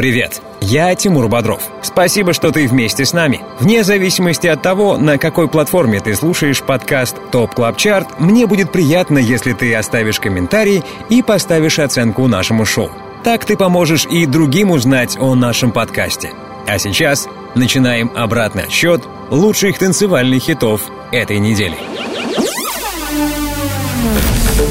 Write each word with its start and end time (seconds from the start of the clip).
Привет, 0.00 0.40
я 0.62 0.94
Тимур 0.94 1.28
Бодров. 1.28 1.62
Спасибо, 1.82 2.32
что 2.32 2.52
ты 2.52 2.66
вместе 2.66 3.04
с 3.04 3.12
нами. 3.12 3.42
Вне 3.58 3.84
зависимости 3.84 4.46
от 4.46 4.62
того, 4.62 4.96
на 4.96 5.18
какой 5.18 5.46
платформе 5.46 6.00
ты 6.00 6.14
слушаешь 6.14 6.62
подкаст 6.62 7.16
Top 7.30 7.54
Club 7.54 7.76
Chart, 7.76 8.06
мне 8.18 8.46
будет 8.46 8.72
приятно, 8.72 9.18
если 9.18 9.52
ты 9.52 9.74
оставишь 9.74 10.18
комментарий 10.18 10.82
и 11.10 11.20
поставишь 11.22 11.78
оценку 11.78 12.28
нашему 12.28 12.64
шоу. 12.64 12.90
Так 13.24 13.44
ты 13.44 13.58
поможешь 13.58 14.06
и 14.06 14.24
другим 14.24 14.70
узнать 14.70 15.18
о 15.20 15.34
нашем 15.34 15.70
подкасте. 15.70 16.30
А 16.66 16.78
сейчас 16.78 17.28
начинаем 17.54 18.10
обратный 18.14 18.62
отсчет 18.62 19.02
лучших 19.28 19.76
танцевальных 19.76 20.42
хитов 20.44 20.80
этой 21.12 21.38
недели. 21.38 21.76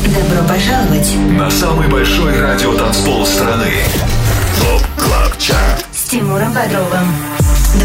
Добро 0.06 0.48
пожаловать 0.48 1.16
на 1.38 1.52
самый 1.52 1.88
большой 1.88 2.34
радиотанцпол 2.42 3.28
страны. 3.28 3.74
Тимуром 6.10 6.52
Бодровым. 6.52 7.14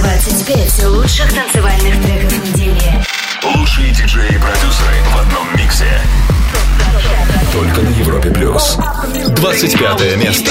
25 0.00 0.84
лучших 0.84 1.30
танцевальных 1.34 2.02
треков 2.02 2.32
недели. 2.32 3.04
Лучшие 3.42 3.90
диджеи 3.92 4.34
и 4.34 4.38
продюсеры 4.38 4.96
в 5.12 5.20
одном 5.20 5.46
миксе. 5.58 6.00
Только 7.52 7.82
на 7.82 7.90
Европе 7.90 8.30
плюс. 8.30 8.78
25 9.28 10.16
место. 10.16 10.50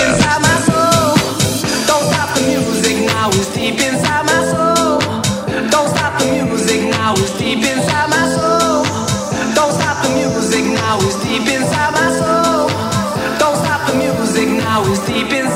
Don't 1.87 2.05
stop 2.11 2.35
the 2.35 2.45
music 2.45 3.07
now, 3.07 3.29
it's 3.31 3.47
deep 3.55 3.79
inside 3.79 4.23
my 4.23 4.51
soul. 4.51 4.99
Don't 5.71 5.89
stop 5.89 6.19
the 6.19 6.27
music 6.29 6.83
now, 6.91 7.13
it's 7.15 7.35
deep 7.39 7.65
inside 7.65 8.07
my 8.07 8.29
soul. 8.35 8.85
Don't 9.55 9.73
stop 9.73 10.03
the 10.03 10.09
music 10.13 10.65
now, 10.65 10.99
it's 10.99 11.15
deep 11.23 11.47
inside 11.47 11.91
my 11.91 12.11
soul. 12.19 12.69
Don't 13.39 13.57
stop 13.57 13.87
the 13.87 13.95
music 13.97 14.47
now, 14.61 14.83
it's 14.91 14.99
deep 15.07 15.31
inside 15.33 15.52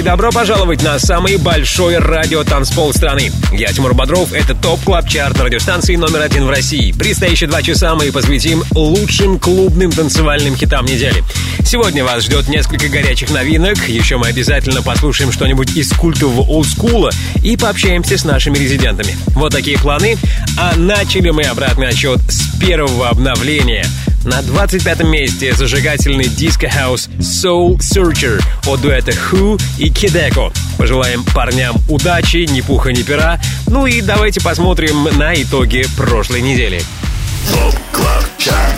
и 0.00 0.02
добро 0.02 0.30
пожаловать 0.30 0.82
на 0.82 0.98
самый 0.98 1.36
большой 1.36 1.98
радиотанцпол 1.98 2.94
страны. 2.94 3.30
Я 3.52 3.70
Тимур 3.70 3.92
Бодров, 3.92 4.32
это 4.32 4.54
Top 4.54 4.80
Club 4.82 5.06
Chart 5.06 5.38
радиостанции 5.38 5.94
номер 5.96 6.22
один 6.22 6.46
в 6.46 6.50
России. 6.50 6.92
Предстоящие 6.92 7.50
два 7.50 7.60
часа 7.60 7.94
мы 7.94 8.10
посвятим 8.10 8.64
лучшим 8.70 9.38
клубным 9.38 9.92
танцевальным 9.92 10.56
хитам 10.56 10.86
недели. 10.86 11.22
Сегодня 11.66 12.02
вас 12.02 12.24
ждет 12.24 12.48
несколько 12.48 12.88
горячих 12.88 13.30
новинок, 13.30 13.88
еще 13.88 14.16
мы 14.16 14.28
обязательно 14.28 14.80
послушаем 14.80 15.32
что-нибудь 15.32 15.76
из 15.76 15.92
культового 15.92 16.48
олдскула 16.48 17.10
и 17.44 17.58
пообщаемся 17.58 18.16
с 18.16 18.24
нашими 18.24 18.56
резидентами. 18.56 19.16
Вот 19.34 19.52
такие 19.52 19.78
планы. 19.78 20.16
А 20.58 20.76
начали 20.76 21.28
мы 21.28 21.42
обратный 21.42 21.88
отсчет 21.88 22.20
с 22.28 22.58
первого 22.58 23.10
обновления. 23.10 23.84
На 24.24 24.42
25 24.42 25.04
месте 25.04 25.54
зажигательный 25.54 26.26
диско-хаус 26.26 27.08
Soul 27.18 27.78
Searcher 27.78 28.42
от 28.66 28.80
дуэта 28.82 29.12
Who 29.12 29.60
и 29.78 29.88
Kideko. 29.88 30.52
Пожелаем 30.76 31.24
парням 31.24 31.76
удачи, 31.88 32.46
ни 32.50 32.60
пуха, 32.60 32.92
ни 32.92 33.02
пера. 33.02 33.40
Ну 33.66 33.86
и 33.86 34.02
давайте 34.02 34.42
посмотрим 34.42 35.04
на 35.16 35.34
итоги 35.34 35.86
прошлой 35.96 36.42
недели. 36.42 36.82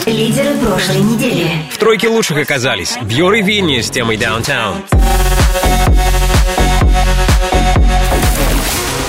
Лидеры 0.07 0.55
прошлой 0.59 1.01
недели. 1.01 1.51
В 1.73 1.79
тройке 1.79 2.09
лучших 2.09 2.39
оказались 2.39 2.97
Бьор 3.03 3.35
и 3.35 3.43
Винни 3.43 3.81
с 3.81 3.91
темой 3.91 4.17
Downtown. 4.17 4.77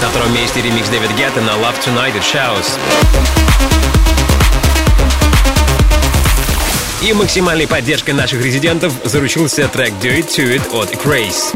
На 0.01 0.09
втором 0.09 0.33
месте 0.33 0.61
ремикс 0.61 0.89
Дэвид 0.89 1.11
Гетта 1.15 1.41
на 1.41 1.51
Love 1.51 1.75
Tonight 1.85 2.17
от 2.17 2.23
Shouse. 2.23 3.42
И 7.03 7.11
максимальной 7.11 7.67
поддержкой 7.67 8.11
наших 8.11 8.41
резидентов 8.41 8.93
заручился 9.03 9.67
трек 9.67 9.91
Do 10.01 10.17
It 10.17 10.29
To 10.37 10.55
It 10.55 10.73
от 10.73 10.89
Grace. 11.03 11.51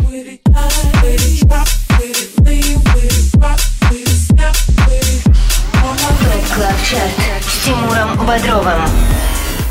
Club 6.53 6.75
Chart 6.89 7.43
с 7.45 7.65
Тимуром 7.65 8.27
Бодровым. 8.27 8.81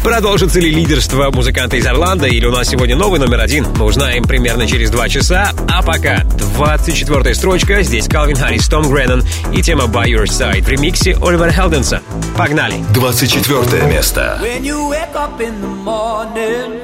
Продолжится 0.06 0.60
ли 0.60 0.70
лидерство 0.70 1.32
музыканта 1.32 1.76
из 1.76 1.84
Орландо 1.84 2.28
или 2.28 2.46
у 2.46 2.52
нас 2.52 2.68
сегодня 2.68 2.94
новый 2.94 3.18
номер 3.18 3.40
один, 3.40 3.66
мы 3.76 3.86
узнаем 3.86 4.22
примерно 4.22 4.64
через 4.64 4.88
два 4.88 5.08
часа. 5.08 5.50
А 5.68 5.82
пока 5.82 6.22
24-я 6.22 7.34
строчка, 7.34 7.82
здесь 7.82 8.06
Калвин 8.06 8.36
Харрис, 8.36 8.68
Том 8.68 8.88
Греннон 8.88 9.24
и 9.52 9.62
тема 9.62 9.86
By 9.86 10.04
Your 10.04 10.26
Side 10.26 10.62
в 10.62 10.68
ремиксе 10.68 11.18
Оливера 11.20 11.50
Хелденса. 11.50 12.02
Погнали! 12.38 12.76
24 12.94 13.82
место. 13.88 14.38
When 14.40 14.62
you 14.62 14.88
wake 14.88 15.16
up 15.16 15.40
in 15.40 15.60
the 15.60 15.74
morning 15.82 16.80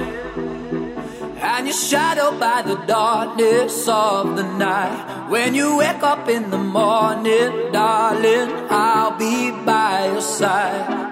and 1.40 1.68
you're 1.68 1.72
shadowed 1.72 2.40
by 2.40 2.62
the 2.66 2.74
darkness 2.88 3.86
of 3.86 4.34
the 4.34 4.42
night. 4.58 5.30
When 5.30 5.54
you 5.54 5.76
wake 5.76 6.02
up 6.02 6.28
in 6.28 6.50
the 6.50 6.58
morning, 6.58 7.70
darling, 7.72 8.50
I'll 8.68 9.16
be 9.16 9.52
by 9.64 10.10
your 10.10 10.20
side. 10.20 11.11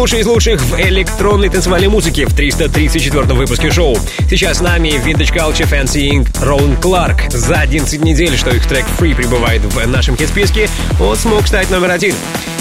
плюс. 0.00 0.10
Лучший 0.10 0.20
из 0.20 0.26
лучших 0.26 0.62
в 0.62 0.80
электронной 0.80 1.50
танцевальной 1.50 1.88
музыке 1.88 2.24
в 2.24 2.34
334 2.34 3.22
выпуске 3.34 3.70
шоу. 3.70 3.98
Сейчас 4.30 4.56
с 4.56 4.60
нами 4.60 4.88
Vintage 4.88 5.30
Culture 5.30 5.70
Fancy 5.70 6.10
Inc. 6.10 6.42
Роланд 6.42 6.80
Кларк. 6.80 7.30
За 7.30 7.56
11 7.56 8.02
недель, 8.02 8.34
что 8.36 8.48
их 8.48 8.66
трек 8.66 8.86
Free 8.98 9.14
прибывает 9.14 9.62
в 9.62 9.86
нашем 9.86 10.16
хит-списке, 10.16 10.70
он 10.98 11.16
смог 11.16 11.46
стать 11.46 11.70
номер 11.70 11.90
один. 11.90 12.14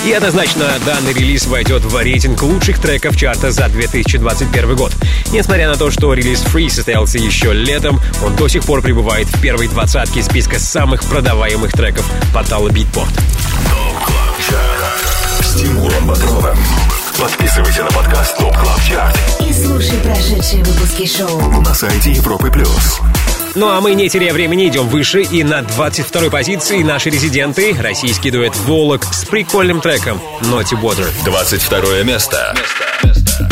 И 0.06 0.12
однозначно 0.12 0.66
данный 0.86 1.14
релиз 1.14 1.48
войдет 1.48 1.84
в 1.84 1.98
рейтинг 1.98 2.42
лучших 2.44 2.80
треков 2.80 3.16
чарта 3.16 3.52
за 3.52 3.70
2021 3.70 4.76
год. 4.76 4.92
Несмотря 5.32 5.70
на 5.70 5.76
то, 5.76 5.92
что 5.92 6.14
релиз 6.14 6.44
Free 6.44 6.70
состоялся 6.70 7.20
еще 7.20 7.54
летом, 7.54 8.02
он 8.22 8.36
до 8.36 8.50
сих 8.50 8.66
пор 8.66 8.82
пребывает 8.82 9.28
в 9.28 9.42
первой 9.42 9.70
двадцатке 9.70 10.22
списка 10.24 10.60
самых 10.60 11.04
продаваемых 11.06 11.72
треков 11.72 12.06
портала 12.34 12.68
Beatport. 12.68 13.18
С 15.42 15.56
Тимуром. 15.56 16.14
Подписывайся 17.20 17.84
на 17.84 17.92
подкаст 17.92 18.38
Top 18.38 18.56
Club 18.56 18.82
Chart 18.82 19.18
И 19.42 19.52
слушай 19.52 19.98
прошедшие 20.00 20.64
выпуски 20.64 21.06
шоу. 21.06 21.62
на 21.62 21.74
сайте 21.74 22.12
Европы 22.12 22.50
Плюс. 22.50 23.02
Ну 23.56 23.68
а 23.68 23.82
мы, 23.82 23.94
не 23.94 24.08
теряя 24.08 24.32
времени, 24.32 24.70
идем 24.70 24.88
выше. 24.88 25.24
И 25.24 25.44
на 25.44 25.60
22-й 25.60 26.32
позиции 26.32 26.82
наши 26.82 27.10
резиденты, 27.10 27.76
российский 27.78 28.32
дуэт 28.32 28.56
«Volac» 28.60 29.04
с 29.04 29.26
прикольным 29.26 29.82
треком 29.82 30.22
«Naughty 30.44 30.80
Water». 30.82 31.10
22 31.26 32.04
место. 32.04 32.56
Take 33.04 33.49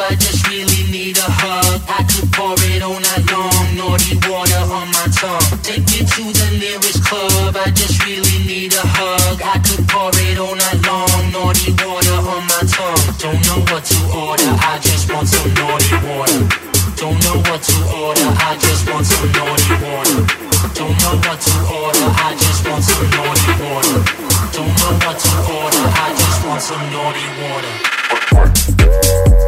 I 0.00 0.16
just 0.16 0.48
really 0.48 0.88
need 0.88 1.20
a 1.20 1.28
hug. 1.28 1.84
I 1.84 2.00
could 2.08 2.32
pour 2.32 2.56
it 2.72 2.80
all 2.80 2.96
night 2.96 3.26
long. 3.28 3.52
Naughty 3.76 4.16
water 4.24 4.64
on 4.72 4.88
my 4.96 5.04
tongue. 5.12 5.44
Take 5.60 5.84
me 5.92 6.08
to 6.08 6.24
the 6.32 6.48
nearest 6.56 7.04
club. 7.04 7.52
I 7.52 7.68
just 7.68 8.00
really 8.08 8.40
need 8.48 8.72
a 8.72 8.80
hug. 8.80 9.44
I 9.44 9.60
could 9.60 9.84
pour 9.92 10.08
it 10.24 10.40
all 10.40 10.56
night 10.56 10.80
long. 10.88 11.20
Naughty 11.36 11.76
water 11.84 12.16
on 12.16 12.48
my 12.48 12.64
tongue. 12.64 13.04
Don't 13.20 13.44
know 13.44 13.60
what 13.68 13.84
to 13.92 14.00
order. 14.16 14.48
I 14.64 14.80
just 14.80 15.12
want 15.12 15.28
some 15.28 15.52
naughty 15.52 15.92
water. 16.08 16.48
Don't 16.96 17.20
know 17.20 17.36
what 17.44 17.60
to 17.60 17.76
order. 17.92 18.28
I 18.40 18.56
just 18.56 18.88
want 18.88 19.04
some 19.04 19.28
naughty 19.36 19.84
water. 19.84 20.24
Don't 20.80 20.96
know 21.04 21.20
what 21.28 21.44
to 21.44 21.54
order. 21.76 22.08
I 22.24 22.32
just 22.40 22.64
want 22.64 22.88
some 22.88 23.04
naughty 23.12 23.52
water. 23.68 24.00
Don't 24.56 24.72
know 24.80 24.96
what 25.04 25.20
to 25.20 25.32
order. 25.60 25.84
I 25.92 26.08
just 26.16 26.40
want 26.48 26.64
some 26.64 26.84
naughty 26.88 27.28
water. 27.36 29.39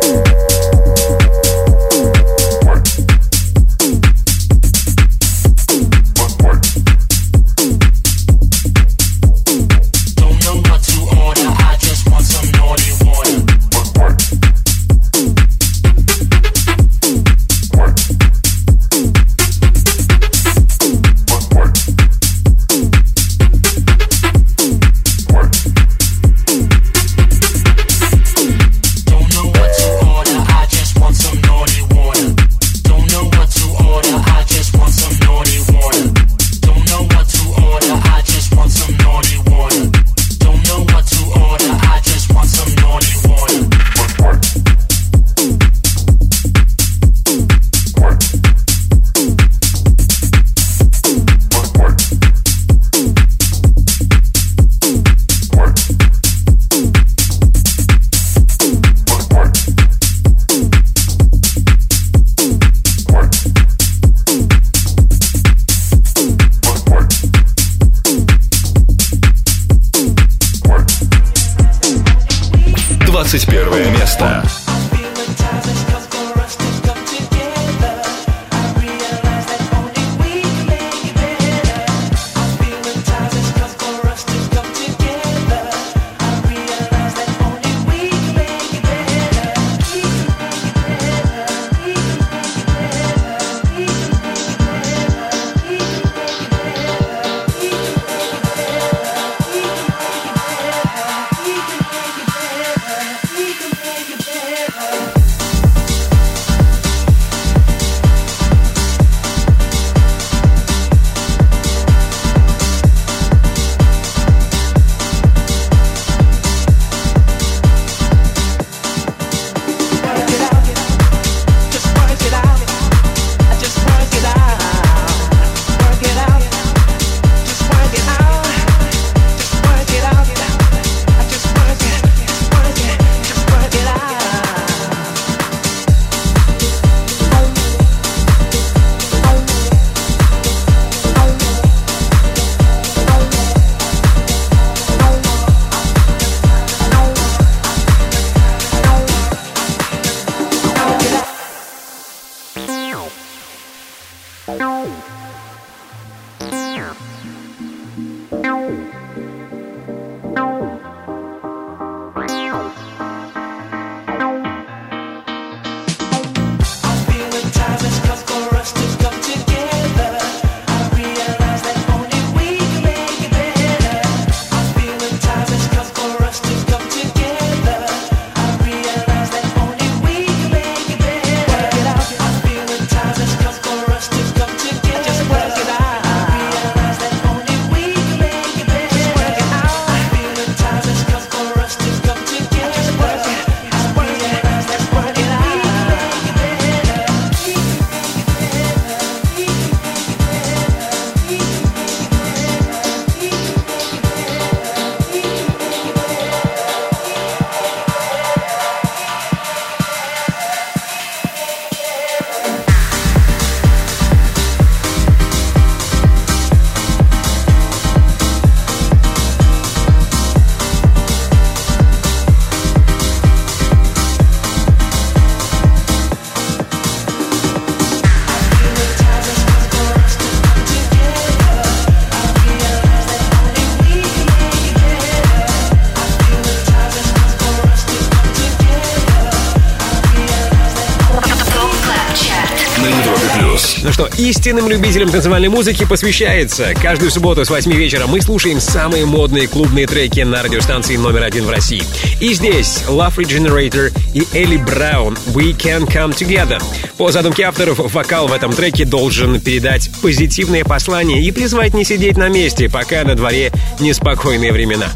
Истинным 244.29 244.69
любителям 244.69 245.09
танцевальной 245.11 245.49
музыки 245.49 245.85
посвящается. 245.85 246.75
Каждую 246.81 247.11
субботу 247.11 247.45
с 247.45 247.51
8 247.51 247.73
вечера 247.73 248.07
мы 248.07 248.21
слушаем 248.21 248.61
самые 248.61 249.05
модные 249.05 249.49
клубные 249.49 249.87
треки 249.87 250.21
на 250.21 250.43
радиостанции 250.43 250.97
номер 250.97 251.25
один 251.25 251.45
в 251.45 251.51
России. 251.51 251.83
И 252.21 252.33
здесь 252.33 252.85
Love 252.89 253.17
Regenerator 253.17 253.93
и 254.15 254.27
Элли 254.37 254.59
Браун 254.59 255.19
«We 255.35 255.57
Can 255.57 255.87
Come 255.89 256.17
Together». 256.17 256.63
По 256.99 257.11
задумке 257.11 257.45
авторов, 257.45 257.79
вокал 257.93 258.29
в 258.29 258.33
этом 258.33 258.53
треке 258.53 258.85
должен 258.85 259.41
передать 259.41 259.91
позитивное 260.03 260.65
послание 260.65 261.23
и 261.23 261.33
призвать 261.33 261.75
не 261.75 261.85
сидеть 261.85 262.17
на 262.17 262.29
месте, 262.29 262.69
пока 262.69 263.03
на 263.03 263.17
дворе 263.17 263.51
неспокойные 263.81 264.53
времена. 264.53 264.87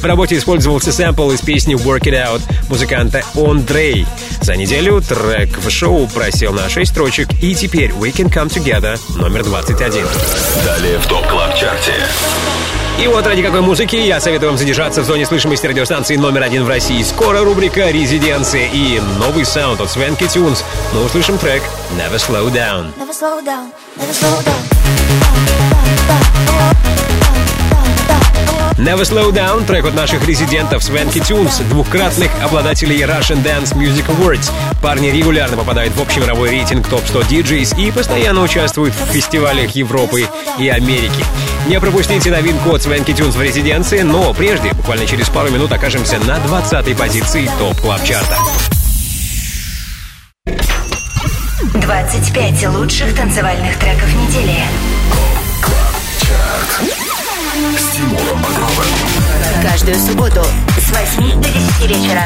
В 0.00 0.04
работе 0.04 0.36
использовался 0.36 0.92
сэмпл 0.92 1.32
из 1.32 1.40
песни 1.40 1.74
«Work 1.74 2.02
It 2.02 2.12
Out» 2.12 2.42
музыканта 2.68 3.24
Ондрей. 3.34 4.06
За 4.46 4.54
неделю 4.54 5.02
трек 5.02 5.58
в 5.58 5.68
шоу 5.70 6.06
просел 6.06 6.52
на 6.52 6.68
6 6.68 6.92
строчек, 6.92 7.26
и 7.42 7.52
теперь 7.52 7.90
«We 7.90 8.12
Can 8.12 8.32
Come 8.32 8.46
Together» 8.46 8.96
номер 9.18 9.42
21. 9.42 10.06
Далее 10.64 10.98
в 10.98 11.06
Top 11.08 11.26
Club 11.26 11.56
Chart 11.56 11.83
е. 11.83 11.94
И 13.02 13.08
вот 13.08 13.26
ради 13.26 13.42
какой 13.42 13.60
музыки 13.62 13.96
я 13.96 14.20
советую 14.20 14.50
вам 14.50 14.56
задержаться 14.56 15.02
в 15.02 15.04
зоне 15.04 15.26
слышимости 15.26 15.66
радиостанции 15.66 16.14
номер 16.14 16.44
один 16.44 16.62
в 16.62 16.68
России. 16.68 17.02
Скоро 17.02 17.40
рубрика 17.40 17.90
«Резиденция» 17.90 18.68
и 18.72 19.00
новый 19.18 19.44
саунд 19.44 19.80
от 19.80 19.90
Swanky 19.90 20.28
Tunes. 20.28 20.62
Мы 20.94 21.04
услышим 21.04 21.38
трек 21.38 21.64
«Never 21.98 22.14
Slow 22.14 22.48
Down». 22.48 22.94
Never 22.96 23.12
slow 23.12 23.44
down, 23.44 23.72
never 23.98 24.12
slow 24.12 24.44
down. 24.44 24.65
Never 28.78 29.04
Slow 29.04 29.32
Down— 29.32 29.64
трек 29.66 29.86
от 29.86 29.94
наших 29.94 30.26
резидентов 30.26 30.84
Swanky 30.84 31.18
Tunes, 31.18 31.60
двухкратных 31.70 32.30
обладателей 32.42 33.00
Russian 33.02 33.42
Dance 33.42 33.74
Music 33.74 34.04
Awards. 34.06 34.50
Парни 34.82 35.08
регулярно 35.08 35.56
попадают 35.56 35.94
в 35.94 36.02
общемировой 36.02 36.50
рейтинг 36.50 36.86
топ-100 36.86 37.26
DJs 37.26 37.80
и 37.80 37.90
постоянно 37.90 38.42
участвуют 38.42 38.94
в 38.94 39.12
фестивалях 39.12 39.70
Европы 39.70 40.28
и 40.58 40.68
Америки. 40.68 41.24
Не 41.66 41.80
пропустите 41.80 42.30
новинку 42.30 42.74
от 42.74 42.82
Свенки 42.82 43.14
Тюнс 43.14 43.34
в 43.34 43.40
резиденции, 43.40 44.02
но 44.02 44.34
прежде, 44.34 44.72
буквально 44.74 45.06
через 45.06 45.30
пару 45.30 45.50
минут, 45.50 45.72
окажемся 45.72 46.18
на 46.18 46.36
20-й 46.36 46.94
позиции 46.94 47.50
топ 47.58 47.80
клаб 47.80 48.04
чарта 48.04 48.36
25 51.72 52.68
лучших 52.68 53.14
танцевальных 53.14 53.76
треков 53.78 54.12
недели. 54.14 54.64
Каждую 59.76 59.96
субботу 59.96 60.42
с 60.78 60.90
8 60.90 61.38
до 61.38 61.48
10 61.50 61.86
вечера. 61.86 62.22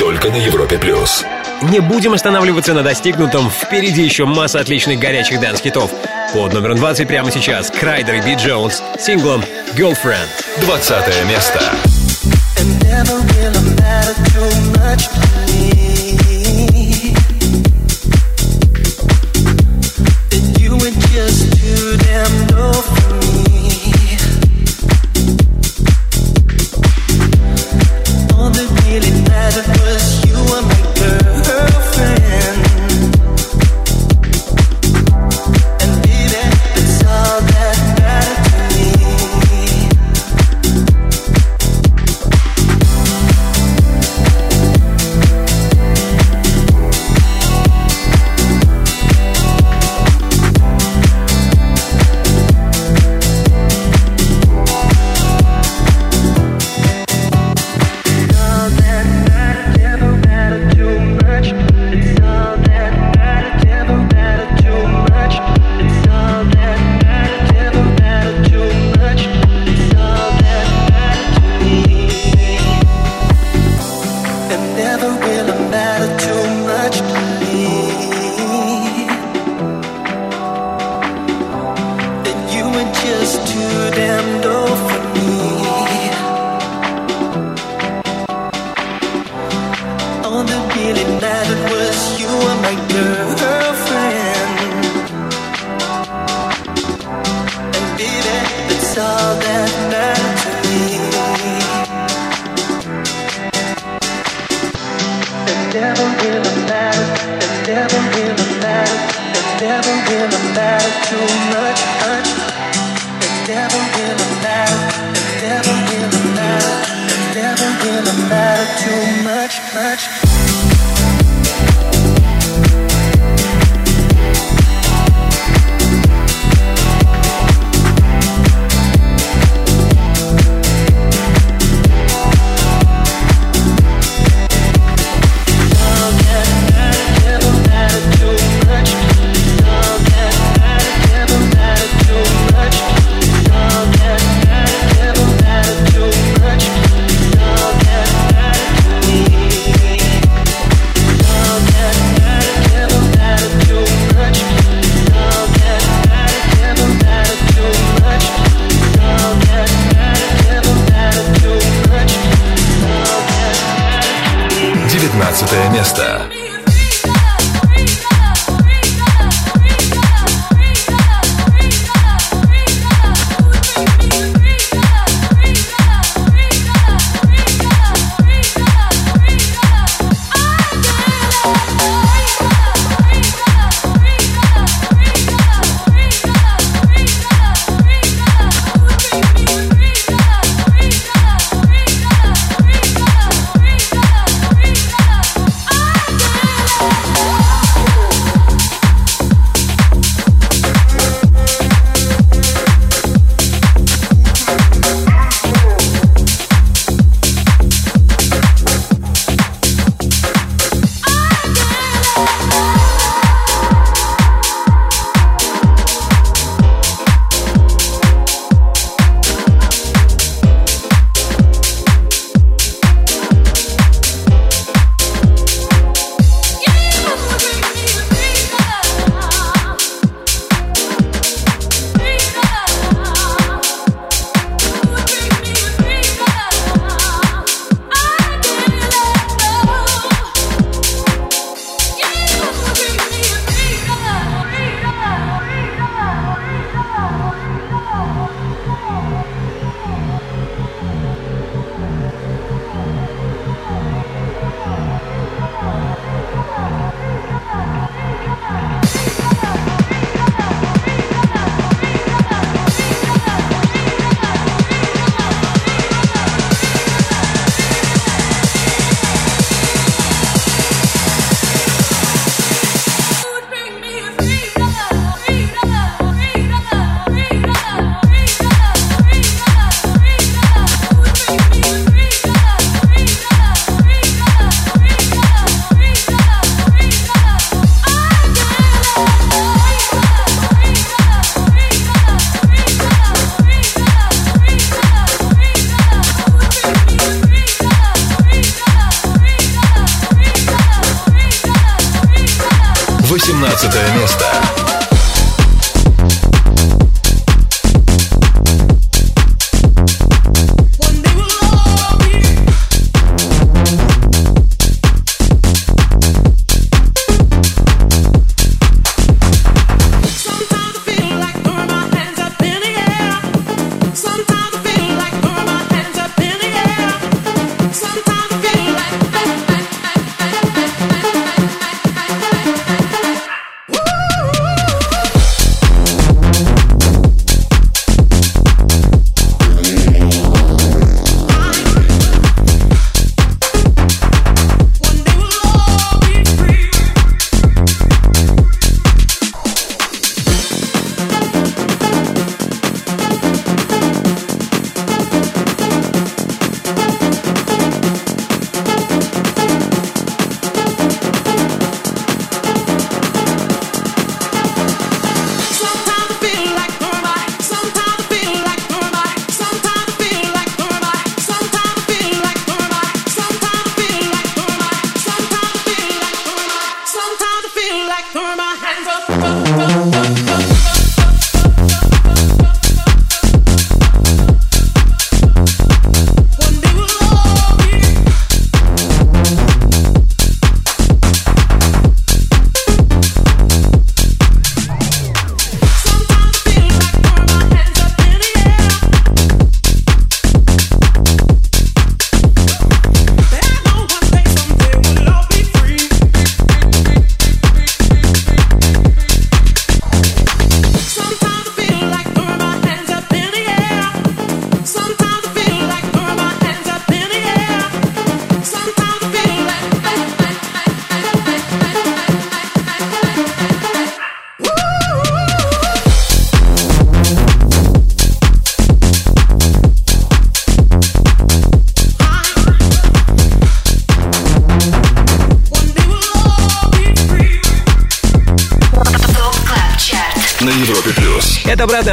Только 0.00 0.28
на 0.28 0.34
Европе 0.34 0.76
плюс. 0.76 1.24
Не 1.62 1.78
будем 1.78 2.14
останавливаться 2.14 2.74
на 2.74 2.82
достигнутом. 2.82 3.48
Впереди 3.48 4.02
еще 4.02 4.24
масса 4.24 4.58
отличных 4.58 4.98
горячих 4.98 5.38
дэнс-хитов. 5.38 5.92
Под 6.34 6.52
номером 6.54 6.78
20 6.78 7.06
прямо 7.06 7.30
сейчас 7.30 7.70
Kryder 7.70 8.16
и 8.16 8.20
B 8.22 8.34
Jones 8.34 8.82
с 8.98 9.04
синглом 9.04 9.44
«Girlfriend». 9.76 10.26
20 10.62 11.26
место. 11.28 11.62
It 12.56 12.82
never 12.82 13.27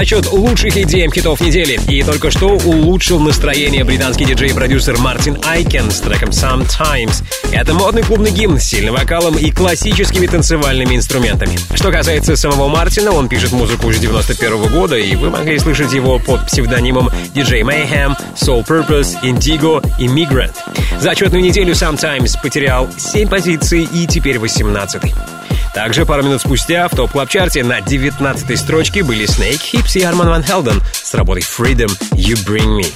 Отчет 0.06 0.32
лучших 0.32 0.78
идей 0.78 1.10
хитов 1.12 1.41
недели. 1.41 1.80
И 1.88 2.04
только 2.04 2.30
что 2.30 2.50
улучшил 2.50 3.20
настроение 3.20 3.84
британский 3.84 4.26
диджей 4.26 4.52
и 4.52 4.54
продюсер 4.54 5.00
Мартин 5.00 5.36
Айкен 5.44 5.89
с 5.89 6.00
треком 6.00 6.30
Sometimes. 6.30 7.24
Это 7.52 7.74
модный 7.74 8.04
клубный 8.04 8.30
гимн 8.30 8.60
с 8.60 8.65
сильным 8.65 8.94
вокалом 8.94 9.36
и 9.36 9.50
классическими 9.50 10.28
танцевальными 10.28 10.96
инструментами. 10.96 11.58
Что 11.74 11.91
касается 11.91 12.36
самого 12.36 12.68
Мартина, 12.68 13.13
он 13.13 13.28
пишет 13.28 13.52
музыку 13.52 13.88
уже 13.88 13.98
91 13.98 14.72
года, 14.72 14.96
и 14.96 15.15
вы 15.15 15.32
могли 15.32 15.58
слышать 15.58 15.91
его 15.91 16.20
под 16.20 16.46
псевдонимом 16.46 17.10
DJ 17.34 17.62
Mayhem, 17.62 18.15
Soul 18.36 18.63
Purpose, 18.63 19.20
Indigo 19.24 19.84
и 19.98 20.06
Migrant. 20.06 20.54
За 21.02 21.10
отчетную 21.10 21.44
неделю 21.44 21.74
Sometimes 21.74 22.39
потерял 22.39 22.88
7 22.96 23.28
позиций 23.28 23.89
и 23.91 24.06
теперь 24.06 24.38
18 24.38 25.04
-й. 25.04 25.35
Также 25.76 26.06
пару 26.06 26.24
минут 26.24 26.40
спустя 26.40 26.88
в 26.88 26.96
Top 26.96 27.11
Club 27.11 27.31
Chart 27.31 27.56
е 27.56 27.62
на 27.62 27.82
19 27.82 28.58
строчке 28.58 29.04
были 29.04 29.28
Snakehips 29.28 30.00
и 30.00 30.04
Арман 30.04 30.30
Ван 30.30 30.42
Хелден 30.42 30.82
с 30.94 31.14
работой 31.14 31.44
Freedom 31.44 31.92
You 32.14 32.36
Bring 32.48 32.80
Me. 32.80 32.88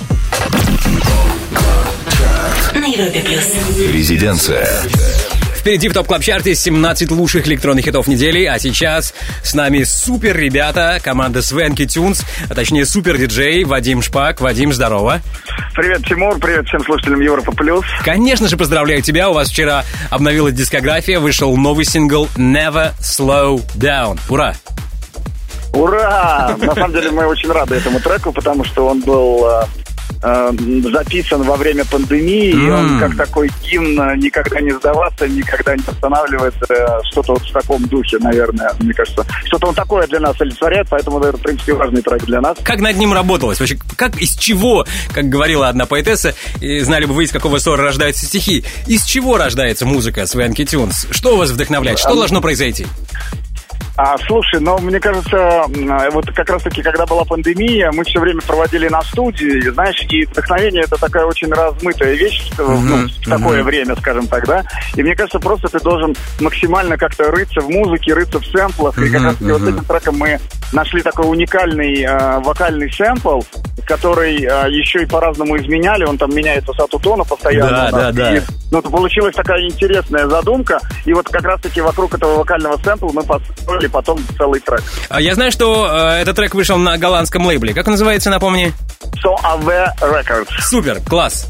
Резиденция. 3.92 4.65
Впереди 5.58 5.89
в 5.89 5.94
Top 5.93 6.08
Club 6.08 6.27
Chart 6.27 6.51
е 6.51 6.56
17 6.56 7.12
лучших 7.12 7.46
электронных 7.48 7.84
хитов 7.84 8.08
недели, 8.08 8.46
а 8.46 8.58
сейчас 8.60 9.13
с 9.44 9.54
нами 9.54 9.84
супер 9.84 10.38
ребята, 10.38 11.02
команда 11.04 11.42
Swanky 11.41 11.86
Tunes, 11.86 12.24
а 12.50 12.56
точнее 12.56 12.86
супер 12.86 13.18
диджей 13.18 13.65
Вадим 13.65 14.02
Шпак. 14.02 14.39
Вадим, 14.39 14.72
здорово. 14.72 15.22
Привет, 15.80 16.06
Тимур, 16.06 16.38
привет 16.39 16.68
всем 16.68 16.84
слушателям 16.84 17.22
Европа 17.22 17.54
Плюс. 17.54 17.86
Конечно 18.04 18.50
же, 18.50 18.58
поздравляю 18.58 19.02
тебя, 19.02 19.30
у 19.30 19.34
вас 19.34 19.50
вчера 19.50 19.86
обновилась 20.10 20.54
дискография, 20.54 21.22
вышел 21.22 21.56
новый 21.56 21.86
сингл 21.86 22.28
Never 22.36 22.92
Slow 23.00 23.62
Down. 23.78 24.20
Ура! 24.28 24.56
Ура! 25.74 26.54
На 26.58 26.76
самом 26.76 26.92
деле 26.92 27.12
мы 27.12 27.26
очень 27.28 27.50
рады 27.50 27.76
этому 27.76 28.02
треку, 28.02 28.34
потому 28.34 28.65
что 28.65 28.88
он 28.88 29.00
был 29.00 29.46
э, 30.24 30.52
записан 30.91 31.43
во 31.43 31.56
время 31.56 31.86
пандемии, 31.86 32.50
и 32.50 32.69
он 32.69 33.00
как 33.00 33.15
такой 33.15 33.50
гимн 33.63 34.00
э, 34.02 34.15
никогда 34.17 34.60
не 34.62 34.72
сдаваться, 34.72 35.28
никогда 35.28 35.76
не 35.76 35.84
останавливаться, 35.86 36.65
э, 36.69 36.88
что-то 37.12 37.34
вот 37.34 37.41
в 37.43 37.52
таком 37.52 37.84
духе, 37.88 38.17
наверное, 38.19 38.72
мне 38.80 38.93
кажется. 38.93 39.26
Что-то 39.45 39.67
он 39.67 39.76
такое 39.76 40.08
для 40.08 40.19
нас 40.19 40.39
олицетворяет, 40.39 40.88
поэтому 40.89 41.19
это, 41.19 41.38
в 41.38 41.41
принципе, 41.41 41.74
важный 41.74 42.02
трек 42.02 42.24
для 42.26 42.41
нас. 42.41 42.58
Как 42.63 42.80
над 42.80 42.98
ним 42.98 43.13
работалось? 43.13 43.60
Вообще, 43.60 43.78
как, 43.95 44.17
из 44.17 44.36
чего, 44.36 44.86
как 45.13 45.26
говорила 45.26 45.67
одна 45.69 45.86
поэтесса, 45.86 46.34
и 46.62 46.80
знали 46.80 47.06
бы 47.06 47.13
вы, 47.13 47.26
из 47.26 47.32
какого 47.32 47.60
ссора 47.60 47.84
рождаются 47.84 48.26
стихи, 48.26 48.63
из 48.88 49.04
чего 49.06 49.38
рождается 49.38 49.86
музыка 49.86 50.26
Свенки 50.26 50.65
Тюнс? 50.65 51.08
Что 51.12 51.38
вас 51.38 51.52
вдохновляет? 51.52 52.00
Что 52.00 52.15
должно 52.15 52.41
произойти? 52.41 52.86
А, 54.02 54.16
слушай, 54.26 54.62
ну, 54.62 54.78
мне 54.78 54.98
кажется, 54.98 55.36
э, 55.36 56.10
вот 56.12 56.26
как 56.32 56.50
раз-таки, 56.50 56.82
когда 56.82 57.06
была 57.06 57.26
пандемия, 57.26 57.92
мы 57.92 58.06
все 58.06 58.22
время 58.22 58.40
проводили 58.40 58.88
на 58.88 59.02
студии, 59.02 59.60
знаешь, 59.72 60.02
и 60.10 60.24
вдохновение 60.24 60.84
это 60.84 60.96
такая 60.96 61.26
очень 61.26 61.52
размытая 61.52 62.14
вещь 62.14 62.50
э, 62.58 62.64
ну, 62.66 63.10
в 63.10 63.30
такое 63.30 63.62
время, 63.62 63.98
скажем 63.98 64.28
так, 64.28 64.48
да. 64.48 64.64
И 64.96 65.04
мне 65.04 65.18
кажется, 65.18 65.40
просто 65.40 65.68
ты 65.68 65.82
должен 65.82 66.16
максимально 66.40 66.98
как-то 66.98 67.30
рыться 67.30 67.60
в 67.60 67.70
музыке, 67.70 68.14
рыться 68.14 68.40
в 68.40 68.46
сэмплах. 68.46 68.98
И 69.00 69.10
как 69.10 69.22
раз-таки 69.22 69.52
вот 69.52 69.64
этим 69.64 69.84
треком 69.84 70.18
мы 70.18 70.40
нашли 70.72 71.02
такой 71.02 71.30
уникальный 71.30 72.02
э, 72.02 72.40
вокальный 72.40 72.90
сэмпл, 72.94 73.42
который 73.86 74.44
э, 74.44 74.72
еще 74.72 75.04
и 75.04 75.06
по-разному 75.06 75.58
изменяли. 75.58 76.06
Он 76.06 76.18
там 76.18 76.34
меняет 76.34 76.66
высоту 76.66 77.00
тона 77.00 77.26
постоянно. 77.26 77.70
Да, 77.70 77.92
да, 77.92 78.12
да. 78.14 78.38
И, 78.38 78.42
ну, 78.72 78.82
получилась 78.82 79.36
такая 79.36 79.66
интересная 79.66 80.28
задумка. 80.28 80.80
И 81.06 81.14
вот 81.14 81.28
как 81.28 81.44
раз-таки 81.44 81.82
вокруг 81.82 82.14
этого 82.14 82.38
вокального 82.38 82.78
сэмпла 82.78 83.12
мы 83.12 83.24
построили 83.24 83.88
потом 83.89 84.19
целый 84.38 84.60
трек. 84.60 84.84
А 85.10 85.21
Я 85.21 85.36
знаю, 85.36 85.52
что 85.52 85.88
э, 85.91 86.21
этот 86.21 86.36
трек 86.36 86.54
вышел 86.56 86.78
на 86.78 86.97
голландском 86.97 87.45
лейбле. 87.45 87.73
Как 87.73 87.88
он 87.88 87.91
называется, 87.91 88.30
напомни? 88.30 88.73
Soave 89.24 89.88
Records. 90.02 90.47
Супер, 90.62 91.02
класс. 91.02 91.47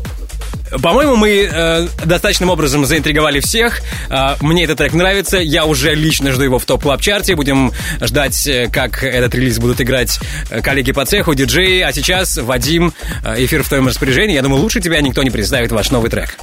По-моему, 0.83 1.15
мы 1.15 1.49
э, 1.51 1.87
достаточным 2.05 2.49
образом 2.49 2.85
заинтриговали 2.85 3.39
всех. 3.39 3.81
Э, 4.09 4.35
мне 4.41 4.65
этот 4.65 4.77
трек 4.77 4.93
нравится. 4.93 5.37
Я 5.37 5.65
уже 5.65 5.95
лично 5.95 6.31
жду 6.31 6.43
его 6.43 6.59
в 6.59 6.65
Top 6.65 6.80
Club 6.80 7.00
Chart 7.00 7.25
е. 7.25 7.35
Будем 7.35 7.71
ждать, 8.01 8.45
э, 8.45 8.69
как 8.71 9.03
этот 9.03 9.33
релиз 9.33 9.57
будут 9.57 9.81
играть 9.81 10.19
э, 10.49 10.61
коллеги 10.61 10.91
по 10.91 11.05
цеху, 11.05 11.33
диджеи. 11.33 11.81
А 11.81 11.91
сейчас, 11.91 12.37
Вадим, 12.37 12.93
э, 13.23 13.43
эфир 13.45 13.63
в 13.63 13.67
твоем 13.67 13.87
распоряжении. 13.87 14.35
Я 14.35 14.43
думаю, 14.43 14.61
лучше 14.61 14.79
тебя 14.79 15.01
никто 15.01 15.23
не 15.23 15.31
представит 15.31 15.71
ваш 15.71 15.89
новый 15.89 16.11
трек. 16.11 16.37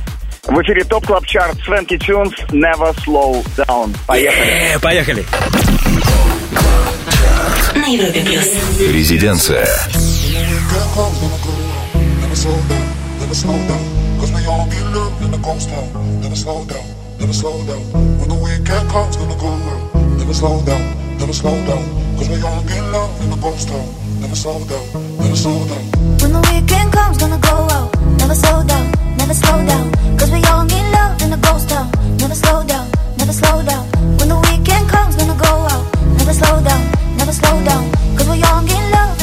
В 0.49 0.63
эфире 0.63 0.85
ТОП 0.85 1.07
Клаб 1.07 1.27
Чарт 1.27 1.59
Свенки 1.65 1.99
Тюнс 1.99 2.33
Never 2.51 2.95
Slow 3.05 3.45
Down. 3.57 3.97
Поехали. 4.07 4.75
Э, 4.75 4.79
поехали. 4.79 5.25
На 7.75 7.87
Европе 7.87 8.21
плюс. 8.21 8.47
Резиденция. 8.79 9.67
Never 17.19 17.33
slow 17.33 17.57
down. 17.67 17.93
When 18.21 18.29
the 18.29 18.35
weekend 18.37 18.91
comes, 18.91 19.17
gonna 19.17 19.35
go 19.37 19.49
round. 19.49 20.19
never 20.19 20.35
slow 20.35 20.61
down, 20.67 21.19
never 21.19 21.33
slow 21.33 21.57
down. 21.67 21.83
Cause 22.19 22.29
we 22.29 22.43
all 22.43 22.63
get 22.63 22.83
love 22.93 23.11
in 23.23 23.31
the 23.31 23.37
ghost 23.37 23.69
town. 23.69 23.87
Never 24.21 24.37
slow 24.37 24.59
down, 24.65 25.19
never 25.19 25.35
slow 25.35 25.59
down. 25.67 25.85
When 26.21 26.33
the 26.33 26.41
weekend 26.53 26.93
comes, 26.93 27.19
gonna 27.19 27.39
go 27.39 27.69
out. 27.73 28.16
Never 28.27 28.41
slow 28.41 28.65
down, 28.65 28.91
never 29.19 29.35
slow 29.35 29.67
down. 29.67 29.87
Love. 30.91 31.15
Never 32.19 32.35
slow 32.35 32.65
down, 32.67 32.91
never 33.19 33.33
slow 33.33 33.63
down. 33.63 33.87
When 34.19 34.29
the 34.29 34.39
weekend 34.51 34.89
comes, 34.91 35.15
out. 35.15 35.87
Never 36.19 36.35
slow 36.35 36.59
down, 36.61 36.83
never 37.19 37.31
slow 37.31 37.63
down. 37.63 37.87
Cause 38.19 38.29
we 38.29 38.43
all 38.43 38.63
need 38.63 38.83
love. 38.91 39.15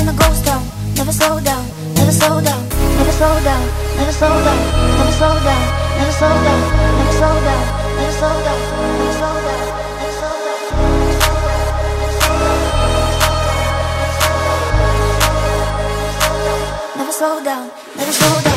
Never 0.95 1.11
slow 1.11 1.35
down, 1.43 1.67
never 1.95 2.13
slow 2.13 2.39
down, 2.39 2.63
never 2.95 3.11
slow 3.11 3.43
down, 3.43 3.67
never 3.99 4.13
slow 4.15 4.39
down, 4.39 4.63
never 4.95 5.11
slow 5.11 5.35
down, 5.43 5.67
never 5.99 6.13
slow 6.15 6.39
down, 6.39 6.63
never 6.79 7.11
slow 7.11 7.43
down, 7.43 7.67
never 7.99 8.13
slow 8.13 8.23
down, 8.23 8.23
never 8.23 8.23
slow 8.23 8.37
down, 8.45 8.61
never 8.87 9.11
slow 9.11 9.27
down. 9.27 9.43
Never 16.95 17.11
slow 17.11 17.43
down, 17.43 17.71
never 17.97 18.11
slow 18.11 18.41
down. 18.41 18.52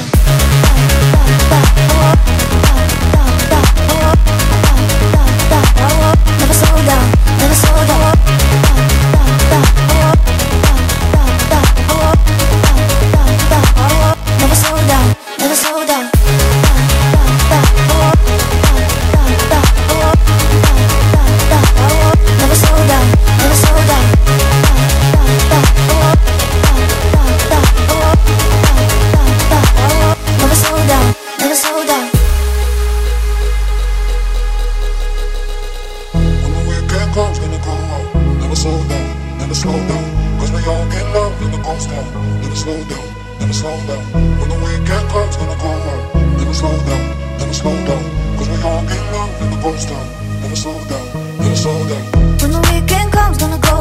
Slow 39.67 39.81
down. 39.91 40.05
Cause 40.39 40.53
we 40.55 40.61
all 40.71 40.87
get 40.95 41.05
love 41.17 41.35
in 41.43 41.51
the 41.51 41.61
ghost 41.67 41.89
town. 41.91 42.07
Never 42.43 42.59
slow 42.63 42.81
down, 42.93 43.07
never 43.41 43.57
slow 43.61 43.77
down. 43.91 44.05
When 44.39 44.49
the 44.53 44.59
weekend 44.67 45.07
comes, 45.11 45.37
gonna 45.41 45.59
go 45.65 45.71
out. 45.93 46.03
Never 46.39 46.55
slow 46.61 46.77
down, 46.89 47.05
never 47.39 47.57
slow 47.61 47.77
down. 47.89 48.05
Cause 48.37 48.49
we 48.53 48.59
all 48.69 48.83
get 48.91 49.03
love 49.15 49.33
in 49.43 49.49
the 49.55 49.59
ghost 49.65 49.89
town. 49.89 50.07
Never 50.43 50.57
slow 50.63 50.79
down, 50.91 51.07
never 51.43 51.59
slow 51.65 51.79
down. 51.91 52.05
When 52.41 52.51
the 52.57 52.63
weekend 52.71 53.09
comes, 53.13 53.39
gonna 53.39 53.61
go 53.71 53.76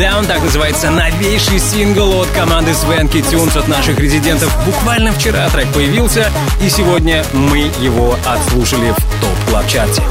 Down, 0.00 0.26
так 0.26 0.42
называется 0.42 0.88
новейший 0.90 1.58
сингл 1.58 2.22
от 2.22 2.28
команды 2.28 2.72
Swanky 2.72 3.20
Tunes 3.20 3.54
от 3.54 3.68
наших 3.68 3.98
резидентов. 3.98 4.50
Буквально 4.64 5.12
вчера 5.12 5.46
трек 5.50 5.70
появился, 5.74 6.32
и 6.62 6.70
сегодня 6.70 7.22
мы 7.34 7.70
его 7.78 8.16
отслушали 8.24 8.92
в 8.92 9.20
Top 9.20 9.50
Club 9.50 9.66
Chart 9.66 9.96
е 9.96 10.02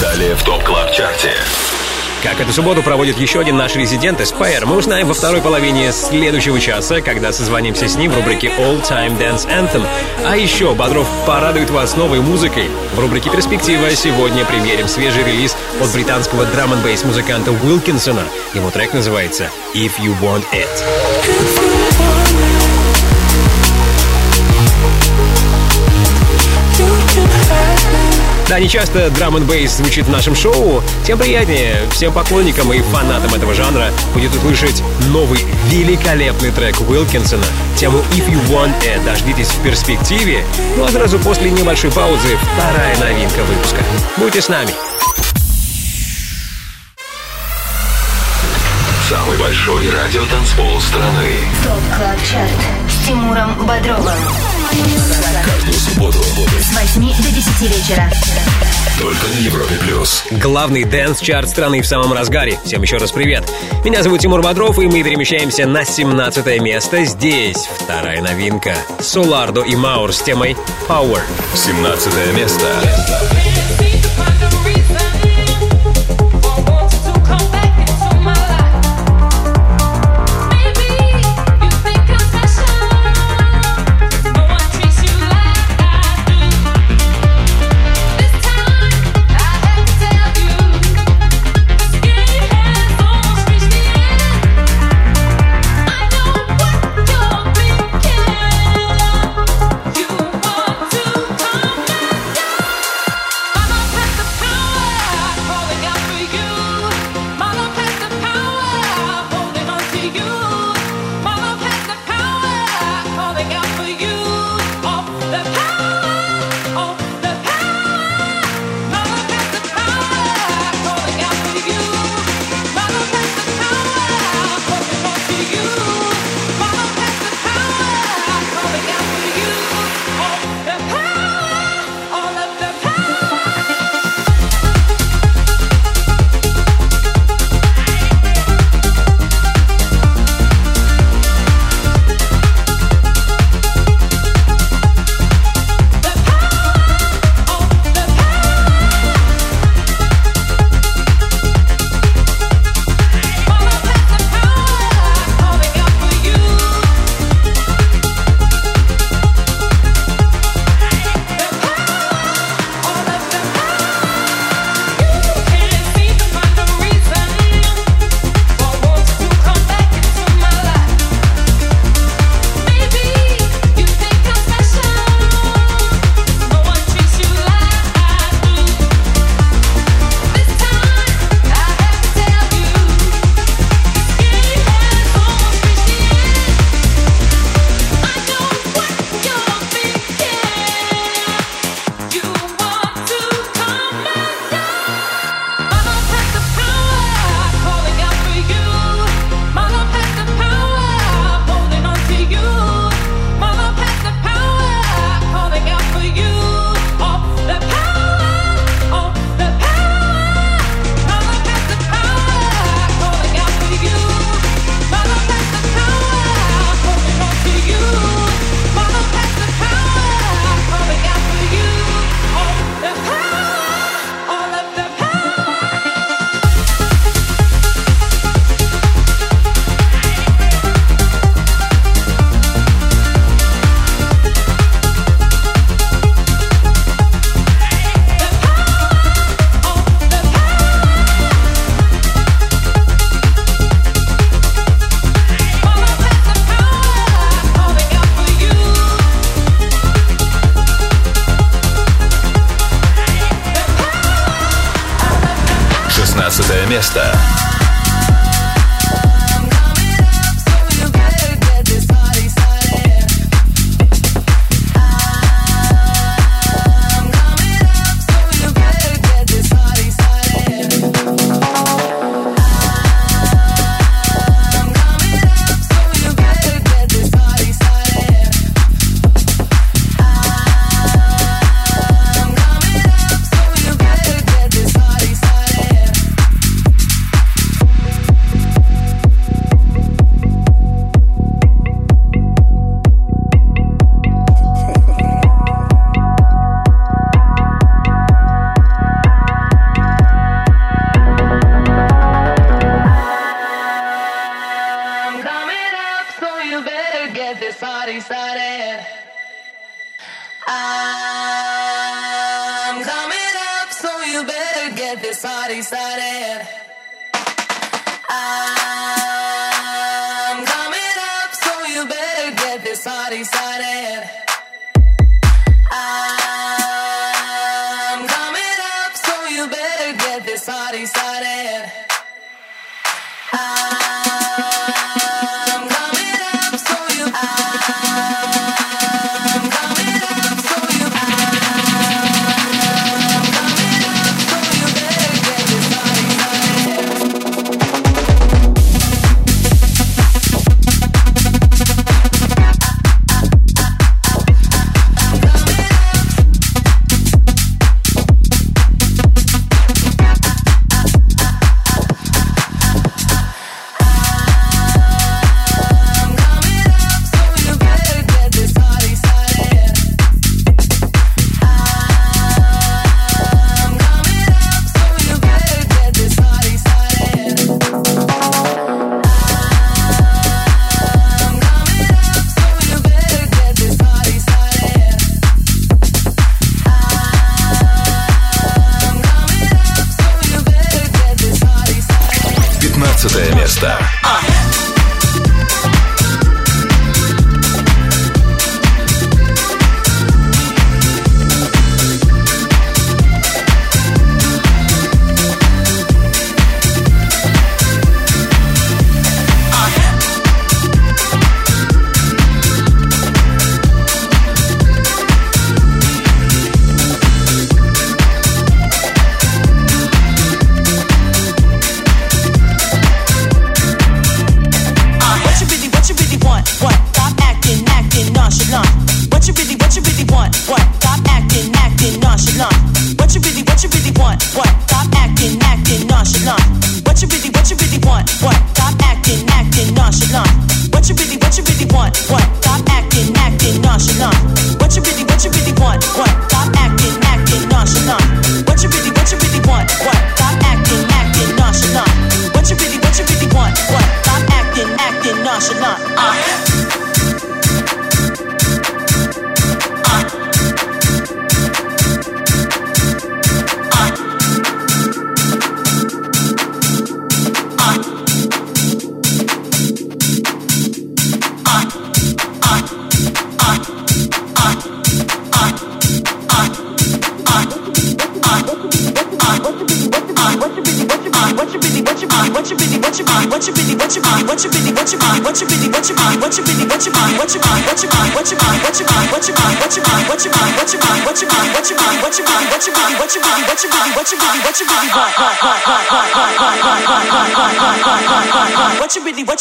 Далее 0.00 0.34
в 0.34 0.42
Top 0.42 0.64
Club 0.64 0.90
Chart 0.90 1.20
е. 1.20 1.32
Как 2.24 2.40
эту 2.40 2.54
субботу 2.54 2.82
проводит 2.82 3.18
еще 3.18 3.40
один 3.40 3.58
наш 3.58 3.76
резидент 3.76 4.18
Aspire, 4.18 4.64
мы 4.64 4.78
узнаем 4.78 5.06
во 5.06 5.12
второй 5.12 5.42
половине 5.42 5.92
следующего 5.92 6.58
часа, 6.58 7.02
когда 7.02 7.34
созвонимся 7.34 7.86
с 7.86 7.96
ним 7.96 8.12
в 8.12 8.16
рубрике 8.16 8.46
All 8.58 8.82
Time 8.82 9.18
Dance 9.18 9.46
Anthem. 9.46 9.86
А 10.24 10.34
еще 10.34 10.74
Бодров 10.74 11.06
порадует 11.26 11.68
вас 11.68 11.96
новой 11.96 12.20
музыкой. 12.20 12.70
В 12.94 12.98
рубрике 12.98 13.28
«Перспектива» 13.28 13.90
сегодня 13.90 14.46
примерим 14.46 14.88
свежий 14.88 15.22
релиз 15.22 15.54
от 15.82 15.92
британского 15.92 16.46
драм 16.46 16.72
н 16.72 16.80
музыканта 17.04 17.52
Уилкинсона. 17.52 18.24
Его 18.54 18.70
трек 18.70 18.94
называется 18.94 19.50
«If 19.74 19.92
You 19.98 20.18
Want 20.22 20.44
It». 20.54 21.73
Да, 28.48 28.58
не 28.58 28.68
часто 28.68 29.10
драм 29.10 29.36
н 29.36 29.44
бейс 29.44 29.72
звучит 29.72 30.06
в 30.06 30.10
нашем 30.10 30.36
шоу, 30.36 30.82
тем 31.06 31.18
приятнее 31.18 31.78
всем 31.90 32.12
поклонникам 32.12 32.72
и 32.72 32.82
фанатам 32.82 33.34
этого 33.34 33.54
жанра 33.54 33.90
будет 34.12 34.34
услышать 34.36 34.82
новый 35.08 35.40
великолепный 35.68 36.50
трек 36.50 36.78
Уилкинсона, 36.80 37.44
тему 37.76 37.98
If 38.12 38.28
You 38.28 38.40
Want 38.50 38.74
It. 38.82 39.02
Дождитесь 39.04 39.48
в 39.48 39.62
перспективе, 39.62 40.44
ну 40.76 40.84
а 40.84 40.88
сразу 40.88 41.18
после 41.18 41.50
небольшой 41.50 41.90
паузы 41.90 42.38
вторая 42.54 42.96
новинка 42.98 43.42
выпуска. 43.44 43.82
Будьте 44.18 44.42
с 44.42 44.48
нами. 44.48 44.70
Самый 49.08 49.38
большой 49.38 49.90
радиотанцпол 49.90 50.80
страны. 50.80 51.32
Top 51.62 51.98
Club 51.98 52.18
Chart 52.30 52.50
с 52.90 53.06
Тимуром 53.06 53.66
Бодровым. 53.66 54.18
Каждую 55.44 55.74
субботу 55.74 56.18
С 56.60 56.72
8 56.96 57.00
до 57.22 57.30
10 57.30 57.60
вечера. 57.62 58.10
только 58.98 59.26
на 59.28 59.38
Европе 59.44 59.74
плюс. 59.80 60.24
Главный 60.32 60.84
дэнс-чарт 60.84 61.48
страны 61.48 61.80
в 61.80 61.86
самом 61.86 62.12
разгаре. 62.12 62.58
Всем 62.64 62.82
еще 62.82 62.96
раз 62.96 63.12
привет. 63.12 63.44
Меня 63.84 64.02
зовут 64.02 64.20
Тимур 64.20 64.42
Бодров, 64.42 64.78
и 64.78 64.86
мы 64.86 65.02
перемещаемся 65.02 65.66
на 65.66 65.84
17 65.84 66.60
место. 66.60 67.04
Здесь 67.04 67.68
вторая 67.78 68.20
новинка. 68.20 68.74
Solardo 69.00 69.62
и 69.62 69.76
Maur 69.76 70.12
с 70.12 70.22
темой 70.22 70.56
Power. 70.88 71.20
17 71.54 72.34
место. 72.34 72.66
You 73.80 73.93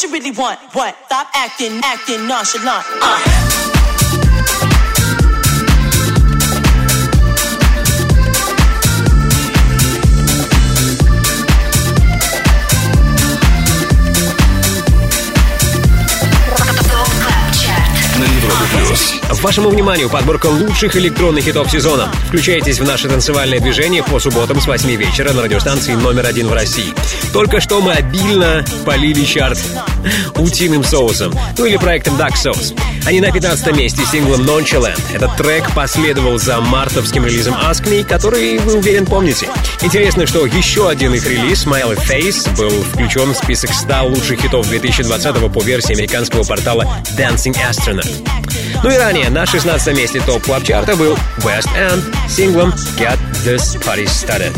you 0.04 0.12
really, 0.12 0.32
want? 0.32 0.60
What? 0.74 0.96
Stop 1.06 1.28
acting, 1.34 1.80
acting 1.84 2.28
nonchalant. 2.28 2.86
Uh. 3.02 3.44
Вашему 19.44 19.70
вниманию 19.70 20.10
подборка 20.10 20.46
лучших 20.46 20.96
электронных 20.96 21.44
хитов 21.44 21.70
сезона. 21.70 22.10
Включайтесь 22.30 22.80
в 22.80 22.88
наше 22.88 23.10
танцевальное 23.10 23.60
движение 23.60 24.02
по 24.02 24.18
субботам 24.18 24.62
с 24.62 24.66
8 24.66 24.90
вечера 24.96 25.34
на 25.34 25.42
радиостанции 25.42 25.96
номер 25.96 26.26
один 26.26 26.48
в 26.48 26.54
России. 26.54 26.94
Только 27.34 27.60
что 27.60 27.82
мы 27.82 27.92
обильно 27.92 28.64
полили 28.86 29.26
чарт 29.26 29.60
утиным 30.44 30.84
соусом, 30.84 31.34
ну 31.58 31.66
или 31.66 31.78
проектом 31.78 32.16
Duck 32.16 32.34
Sauce. 32.34 32.78
Они 33.06 33.20
на 33.20 33.32
15 33.32 33.76
месте 33.76 34.04
с 34.06 34.12
синглом 34.12 34.42
Nonchalant. 34.42 35.00
Этот 35.14 35.36
трек 35.38 35.74
последовал 35.74 36.38
за 36.38 36.60
мартовским 36.62 37.26
релизом 37.26 37.54
Ask 37.56 37.84
Me, 37.86 38.04
который, 38.04 38.60
вы 38.60 38.76
уверен, 38.76 39.06
помните. 39.06 39.48
Интересно, 39.82 40.26
что 40.28 40.46
еще 40.46 40.90
один 40.90 41.14
их 41.14 41.26
релиз, 41.26 41.66
Smiley 41.66 42.00
Face, 42.08 42.56
был 42.58 42.70
включен 42.70 43.34
в 43.34 43.38
список 43.38 43.74
100 43.74 44.04
лучших 44.08 44.42
хитов 44.42 44.68
2020 44.68 45.52
по 45.52 45.62
версии 45.62 45.94
американского 45.94 46.44
портала 46.44 46.88
Dancing 47.18 47.56
Astronaut. 47.70 48.30
Ну 48.84 48.90
и 48.90 48.98
ранее 48.98 49.30
на 49.30 49.46
16 49.46 49.96
месте 49.96 50.22
топ 50.26 50.44
клаб 50.44 50.64
чарта 50.64 50.96
был 50.96 51.18
West 51.40 51.70
End 51.76 52.02
с 52.28 52.36
синглом 52.36 52.74
Get 52.98 53.18
This 53.46 53.78
Party 53.82 54.06
Started. 54.06 54.54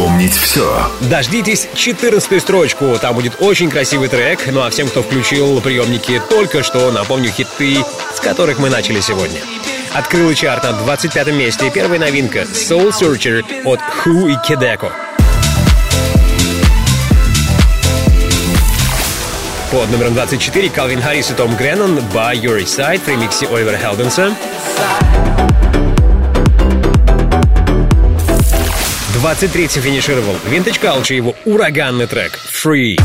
Вспомнить 0.00 0.32
все. 0.32 0.90
Дождитесь 1.02 1.68
14 1.74 2.40
строчку, 2.40 2.96
там 2.98 3.14
будет 3.14 3.34
очень 3.40 3.68
красивый 3.68 4.08
трек. 4.08 4.40
Ну 4.50 4.62
а 4.62 4.70
всем, 4.70 4.88
кто 4.88 5.02
включил 5.02 5.60
приемники 5.60 6.22
только 6.30 6.62
что, 6.62 6.90
напомню 6.90 7.30
хиты, 7.30 7.84
с 8.14 8.18
которых 8.18 8.58
мы 8.58 8.70
начали 8.70 9.00
сегодня. 9.00 9.40
Открыл 9.92 10.32
чарт 10.32 10.64
на 10.64 10.72
25 10.72 11.34
месте. 11.34 11.70
Первая 11.70 12.00
новинка 12.00 12.44
Soul 12.44 12.92
Searcher 12.98 13.44
от 13.64 13.80
Who 14.02 14.32
и 14.32 14.36
Кедеко. 14.48 14.90
Под 19.70 19.90
номером 19.90 20.14
24 20.14 20.70
Калвин 20.70 21.02
Харрис 21.02 21.30
и 21.30 21.34
Том 21.34 21.54
Греннон 21.56 21.98
«By 22.14 22.40
Your 22.40 22.64
Side» 22.64 23.04
в 23.04 23.08
ремиксе 23.08 23.46
Оливера 23.48 23.76
Хелденса. 23.76 24.34
23-м 29.22 29.82
финишировал 29.82 30.34
Vintage 30.46 30.80
Culture 30.80 31.14
его 31.14 31.36
ураганный 31.44 32.06
трек 32.06 32.38
«Free». 32.50 32.98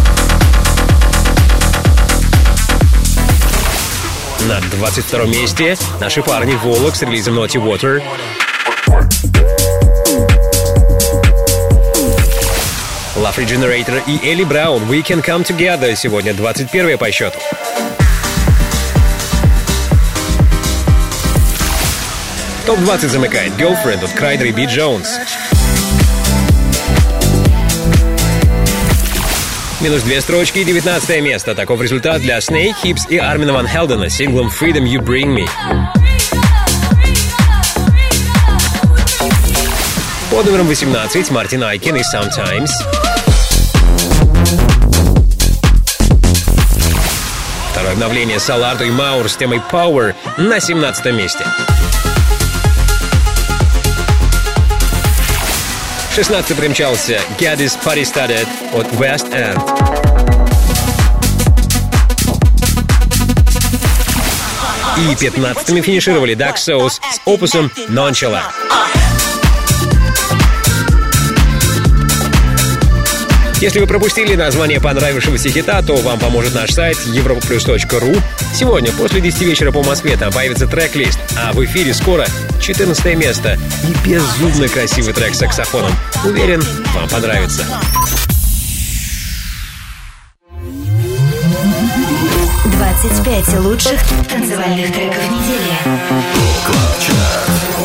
На 4.48 4.62
22 4.78 5.26
месте 5.26 5.76
наши 6.00 6.24
парни 6.24 6.54
Волок 6.54 6.96
с 6.96 7.02
релизом 7.02 7.38
Naughty 7.38 7.62
Water. 7.62 8.02
Love 13.18 13.36
Regenerator 13.36 14.02
и 14.08 14.26
Элли 14.26 14.46
Браун 14.46 14.84
We 14.84 15.04
Can 15.04 15.22
Come 15.22 15.46
Together 15.46 15.94
сегодня 15.98 16.34
21 16.34 16.98
по 16.98 17.12
счету. 17.12 17.40
Топ-20 22.66 23.10
замыкает 23.10 23.52
Girlfriend 23.60 24.06
от 24.06 24.12
Крайдер 24.12 24.48
и 24.48 24.52
Би 24.54 24.66
Джонс. 24.66 25.20
Минус 29.86 30.02
две 30.02 30.20
строчки 30.20 30.58
и 30.58 30.64
19 30.64 31.22
место. 31.22 31.54
Таков 31.54 31.80
результат 31.80 32.20
для 32.20 32.40
Snake 32.40 32.74
Hips 32.84 33.08
и 33.08 33.20
Армина 33.20 33.54
Ван 33.54 33.68
Хелдена 33.68 34.10
с 34.10 34.16
синглом 34.16 34.48
Freedom 34.48 34.84
You 34.84 34.98
Bring 34.98 35.28
Me. 35.28 35.48
Под 40.32 40.48
номером 40.48 40.66
18 40.66 41.30
Мартин 41.30 41.64
Айкин 41.66 41.98
и 41.98 42.02
Sometimes. 42.02 42.72
Второе 47.72 47.92
обновление 47.92 48.40
Салардо 48.40 48.86
и 48.86 48.90
Маур 48.90 49.30
с 49.30 49.36
темой 49.36 49.62
Power 49.72 50.16
на 50.38 50.60
17 50.60 51.14
месте. 51.14 51.46
16 56.16 56.56
примчался 56.56 57.20
Party 57.84 58.06
Started 58.06 58.48
от 58.74 58.88
West 58.94 59.28
End. 59.34 59.60
И 64.98 65.14
15-ми 65.14 65.82
финишировали 65.82 66.34
Dark 66.34 66.56
Souls 66.56 67.02
с 67.12 67.20
опусом 67.26 67.70
Nonchalant. 67.90 68.44
Если 73.66 73.80
вы 73.80 73.88
пропустили 73.88 74.36
название 74.36 74.80
понравившегося 74.80 75.50
хита, 75.50 75.82
то 75.82 75.96
вам 75.96 76.20
поможет 76.20 76.54
наш 76.54 76.70
сайт 76.70 76.98
europaplus.ru. 76.98 78.22
Сегодня, 78.54 78.92
после 78.92 79.22
10 79.22 79.42
вечера 79.42 79.72
по 79.72 79.82
Москве, 79.82 80.16
там 80.18 80.32
появится 80.32 80.68
трек-лист, 80.68 81.18
а 81.36 81.52
в 81.52 81.66
эфире 81.66 81.96
скоро 81.96 82.28
14 82.62 83.18
место 83.18 83.58
и 83.84 84.08
безумно 84.08 84.68
красивый 84.68 85.16
трек 85.16 85.34
с 85.34 85.40
саксофоном. 85.40 85.92
Уверен, 86.24 86.62
вам 86.94 87.10
понравится. 87.10 87.66
Пять 93.24 93.60
лучших 93.60 94.00
танцевальных 94.30 94.94
треков 94.94 95.24
недели. 95.32 95.74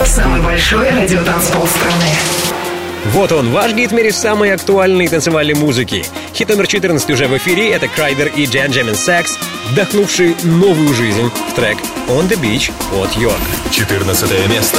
Самый 0.04 0.42
большой 0.42 0.90
радиотанцпол 0.90 1.66
страны. 1.66 2.49
Вот 3.06 3.32
он, 3.32 3.50
ваш 3.50 3.72
гид 3.72 3.92
в 3.92 4.12
самой 4.12 4.52
актуальной 4.52 5.08
танцевальной 5.08 5.54
музыки. 5.54 6.04
Хит 6.34 6.48
номер 6.48 6.66
14 6.66 7.10
уже 7.10 7.28
в 7.28 7.36
эфире. 7.38 7.70
Это 7.70 7.88
Крайдер 7.88 8.28
и 8.28 8.44
Джан 8.44 8.70
Джемин 8.70 8.94
Сакс, 8.94 9.38
вдохнувшие 9.70 10.36
новую 10.44 10.94
жизнь 10.94 11.30
в 11.50 11.54
трек 11.54 11.78
On 12.08 12.28
the 12.28 12.38
Beach 12.40 12.70
от 13.02 13.12
Йорк. 13.16 13.40
14 13.70 14.48
место. 14.48 14.78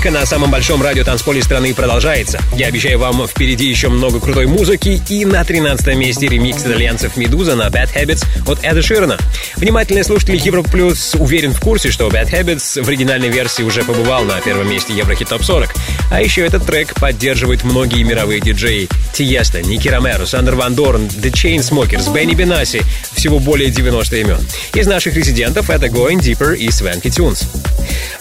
Вечеринка 0.00 0.10
на 0.10 0.26
самом 0.26 0.50
большом 0.50 0.82
радио 0.82 1.04
танцполе 1.04 1.42
страны 1.42 1.74
продолжается. 1.74 2.40
Я 2.56 2.68
обещаю 2.68 2.98
вам 2.98 3.26
впереди 3.26 3.66
еще 3.66 3.88
много 3.88 4.20
крутой 4.20 4.46
музыки 4.46 5.00
и 5.08 5.24
на 5.24 5.44
13 5.44 5.94
месте 5.96 6.26
ремикс 6.26 6.62
итальянцев 6.62 7.16
«Медуза» 7.16 7.54
на 7.54 7.68
«Bad 7.68 7.94
Habits» 7.94 8.24
от 8.46 8.64
Эда 8.64 8.82
Ширана. 8.82 9.18
Внимательные 9.56 10.04
слушатели 10.04 10.40
Европа 10.42 10.70
Плюс 10.70 11.14
уверен 11.18 11.52
в 11.52 11.60
курсе, 11.60 11.90
что 11.90 12.08
«Bad 12.08 12.30
Habits» 12.30 12.82
в 12.82 12.88
оригинальной 12.88 13.28
версии 13.28 13.62
уже 13.62 13.84
побывал 13.84 14.24
на 14.24 14.40
первом 14.40 14.70
месте 14.70 14.94
Еврохит 14.94 15.28
Топ 15.28 15.42
40. 15.42 15.74
А 16.10 16.22
еще 16.22 16.46
этот 16.46 16.64
трек 16.64 16.94
поддерживают 16.94 17.64
многие 17.64 18.02
мировые 18.02 18.40
диджеи. 18.40 18.88
Тиеста, 19.12 19.60
Ники 19.60 19.88
Ромеро, 19.88 20.24
Сандер 20.24 20.54
Ван 20.54 20.74
Дорн, 20.74 21.06
The 21.06 21.30
Chainsmokers, 21.30 22.12
Бенни 22.12 22.34
Бенаси. 22.34 22.82
Всего 23.20 23.38
более 23.38 23.68
90 23.68 24.16
имен. 24.16 24.38
Из 24.72 24.86
наших 24.86 25.14
резидентов 25.14 25.68
это 25.68 25.88
Going 25.88 26.20
Deeper 26.20 26.56
и 26.56 26.70
Свенки 26.70 27.10
Тюнс. 27.10 27.50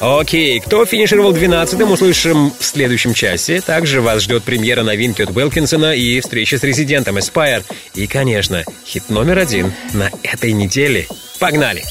Окей, 0.02 0.60
кто 0.60 0.86
финишировал 0.86 1.34
12-м, 1.34 1.90
услышим 1.90 2.52
в 2.60 2.66
следующем 2.66 3.14
часе. 3.14 3.62
Также 3.62 4.02
вас 4.02 4.24
ждет 4.24 4.44
премьера 4.44 4.84
новинки 4.84 5.22
от 5.22 5.30
Уилкинсона 5.30 5.96
и 5.96 6.20
встреча 6.20 6.58
с 6.58 6.64
резидентом 6.64 7.18
Aspire. 7.18 7.64
И, 7.94 8.08
конечно, 8.08 8.66
хит 8.86 9.10
номер 9.10 9.38
один 9.38 9.72
на 9.94 10.12
этой 10.22 10.52
неделе. 10.52 11.08
Погнали! 11.40 11.82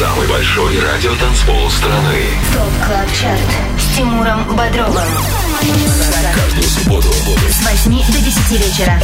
Самый 0.00 0.26
большой 0.26 0.80
радиотанцпол 0.80 1.70
страны. 1.70 2.24
ТОП 2.52 2.86
КЛАБ 2.88 3.06
ЧАРТ 3.20 3.40
с 3.78 3.96
Тимуром 3.96 4.56
Бодровым. 4.56 5.45
С 7.48 7.62
8 7.62 8.12
до 8.12 8.18
10 8.18 8.50
вечера. 8.52 9.00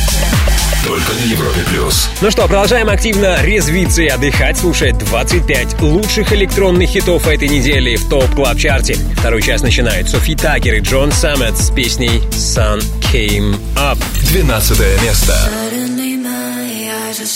Только 0.85 1.13
на 1.13 1.25
Европе 1.25 1.61
плюс. 1.71 2.11
Ну 2.21 2.31
что, 2.31 2.43
продолжаем 2.47 2.89
активно 2.89 3.43
резвиться 3.43 4.03
и 4.03 4.09
отдыхать, 4.09 4.59
слушая 4.59 4.93
25 4.93 5.81
лучших 5.81 6.33
электронных 6.33 6.91
хитов 6.91 7.27
этой 7.27 7.49
недели 7.49 7.97
в 7.97 8.09
топ 8.09 8.29
клаб 8.35 8.59
чарте 8.59 8.97
Второй 9.17 9.43
час 9.43 9.63
начинает 9.63 10.11
Софи 10.11 10.35
Такер 10.35 10.75
и 10.75 10.81
Джон 10.81 11.13
Саммет 11.13 11.57
с 11.57 11.71
песней 11.71 12.19
Sun 12.33 12.83
Came 13.13 13.57
Up. 13.77 13.99
12 14.31 14.79
место. 15.03 15.33
Suddenly 15.33 16.17
my 16.17 16.91
eyes 17.09 17.21
are 17.21 17.27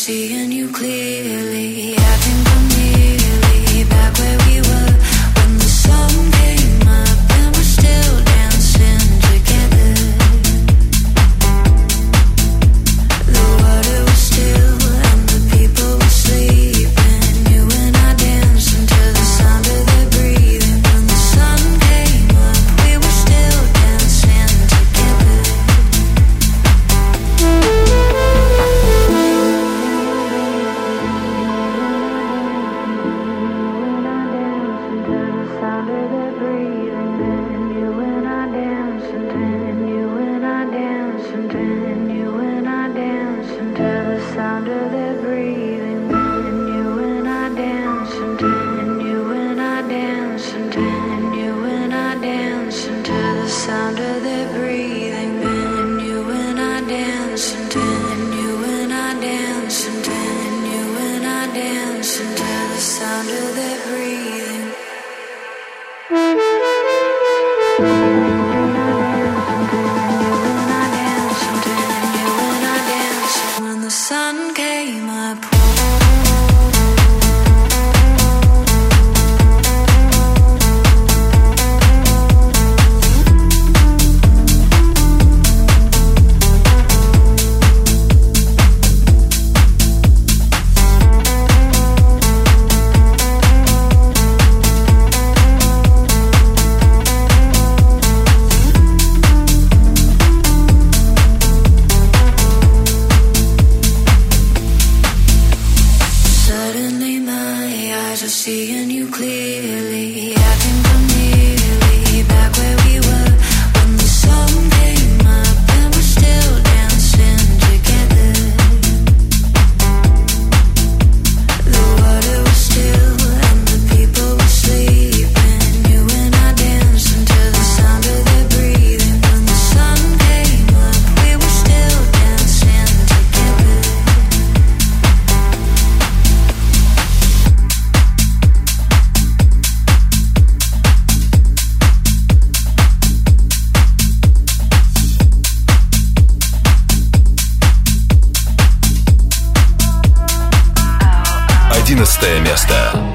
место. 152.41 153.06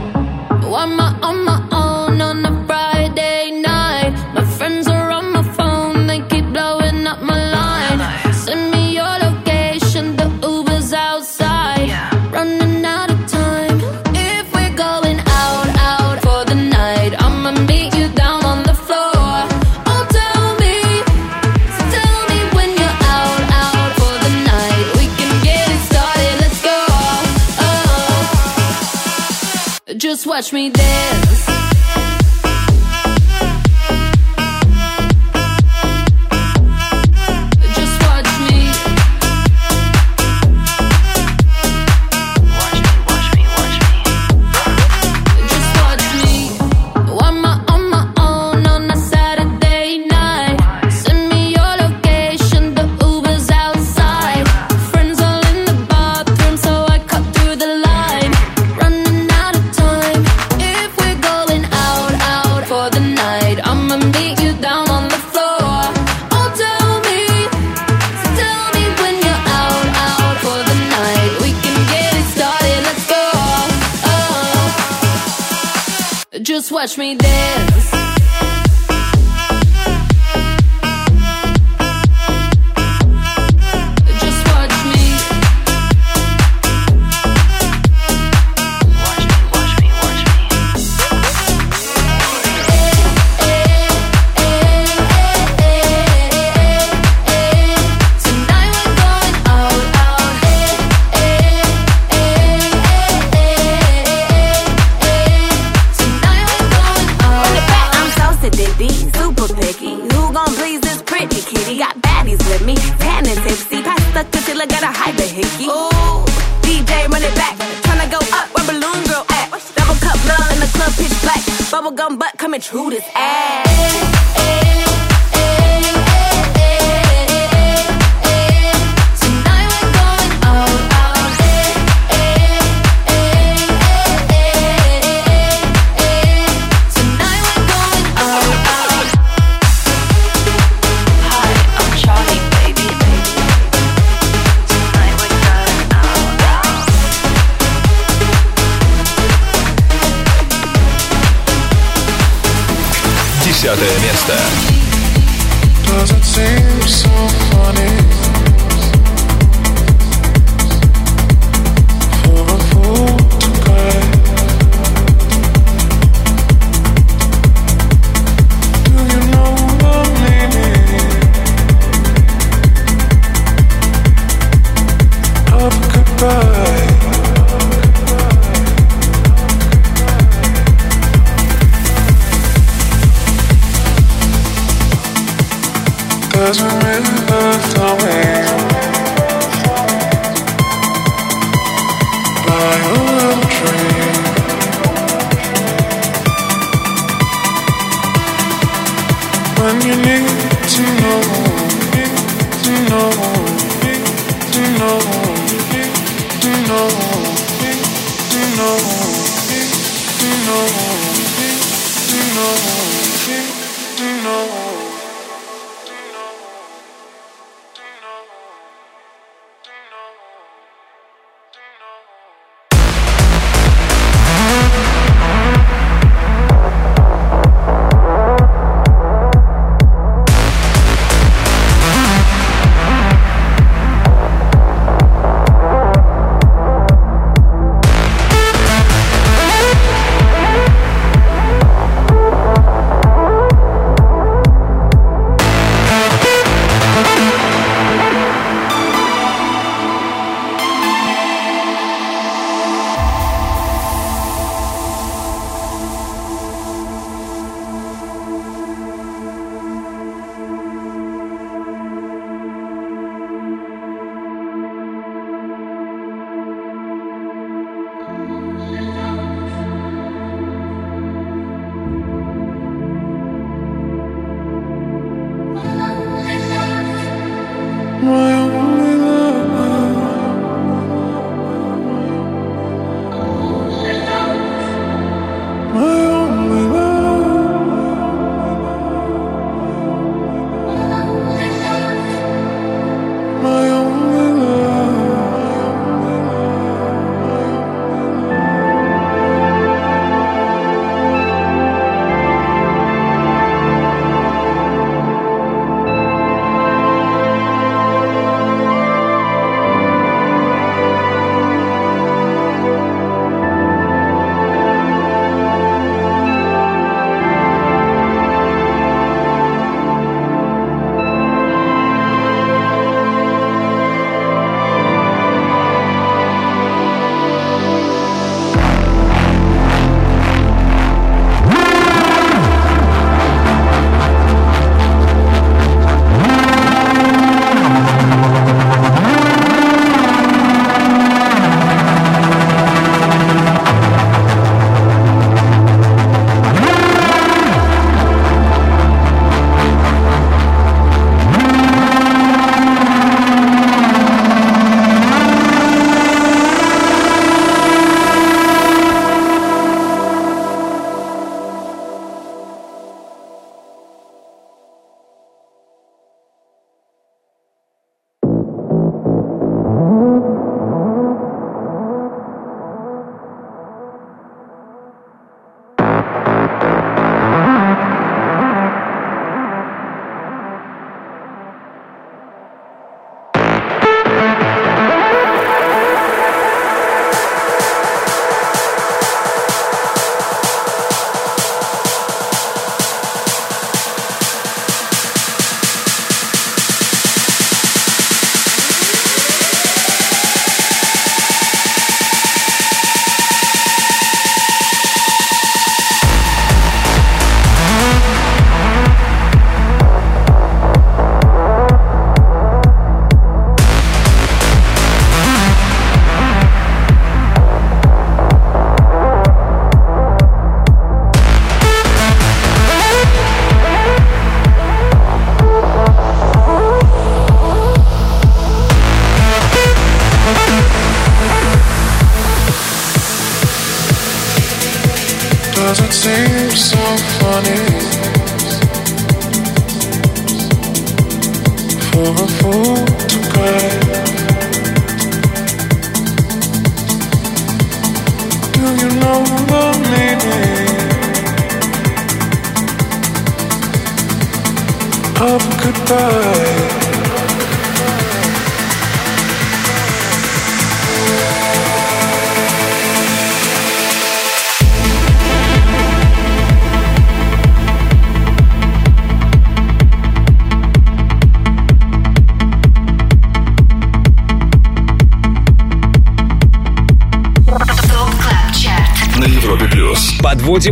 watch 30.41 30.53
me 30.53 30.71
dance. 30.71 31.30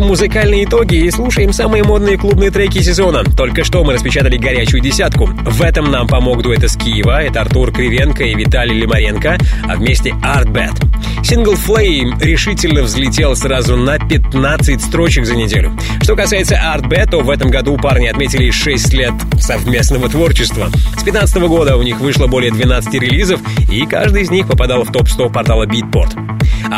Музыкальные 0.10 0.64
итоги 0.64 0.96
и 0.96 1.12
слушаем 1.12 1.54
самые 1.54 1.84
модные 1.84 2.18
клубные 2.18 2.50
треки 2.50 2.82
сезона. 2.82 3.24
Только 3.24 3.64
что 3.64 3.84
мы 3.84 3.94
распечатали 3.94 4.38
горячую 4.38 4.82
десятку. 4.82 5.28
В 5.28 5.62
этом 5.62 5.92
нам 5.92 6.08
помог 6.08 6.42
дуэт 6.42 6.64
из 6.64 6.76
Киева. 6.76 7.22
Это 7.22 7.42
Артур 7.42 7.72
Кривенко 7.72 8.24
и 8.24 8.34
Виталий 8.34 8.76
Лимаренко, 8.76 9.38
а 9.68 9.76
вместе 9.76 10.10
Artbat. 10.24 10.84
Сингл 11.24 11.54
Flame 11.54 12.20
решительно 12.24 12.82
взлетел 12.82 13.36
сразу 13.36 13.78
на 13.78 14.00
15 14.00 14.82
строчек 14.82 15.28
за 15.28 15.36
неделю. 15.36 15.78
Что 16.02 16.16
касается 16.16 16.56
Artbat, 16.56 17.12
то 17.12 17.20
в 17.20 17.30
этом 17.30 17.52
году 17.52 17.78
парни 17.78 18.08
отметили 18.08 18.50
6 18.50 18.94
лет 18.94 19.14
совместного 19.40 20.10
творчества. 20.10 20.72
С 20.98 21.04
15 21.04 21.38
года 21.44 21.78
у 21.78 21.84
них 21.84 22.00
вышло 22.00 22.26
более 22.26 22.52
12 22.52 22.92
релизов, 22.96 23.42
и 23.72 23.86
каждый 23.86 24.24
из 24.24 24.32
них 24.32 24.48
попадал 24.48 24.84
в 24.84 24.92
топ-100 24.92 25.32
портала 25.32 25.68
Beatport. 25.68 26.29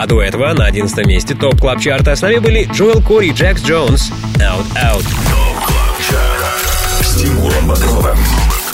А 0.02 0.08
до 0.08 0.20
этого 0.20 0.52
на 0.54 0.66
11 0.66 1.06
месте 1.06 1.36
Top 1.36 1.61
Club 1.61 1.80
Chart 1.80 2.09
а 2.09 2.15
с 2.16 2.24
нами 2.24 2.39
были 2.39 2.68
Джоэл 2.74 3.04
Кори 3.04 3.28
и 3.28 3.32
Джекс 3.34 3.62
Джонс 3.62 4.10
Out 4.39 4.66
Out. 4.74 5.06
С 7.02 7.22
Тимуром 7.22 7.68
Бодровым. 7.68 8.18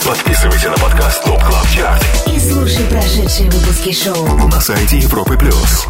Подписывайся 0.05 0.69
на 0.69 0.77
подкаст 0.77 1.25
Top 1.25 1.43
Club 1.43 1.67
Chart 1.75 2.05
И 2.33 2.39
слушай 2.39 2.85
прошедшие 2.85 3.51
выпуски 3.51 3.91
шоу. 3.91 4.47
на 4.47 4.61
сайте 4.61 4.99
Европы 4.99 5.37
Плюс. 5.37 5.85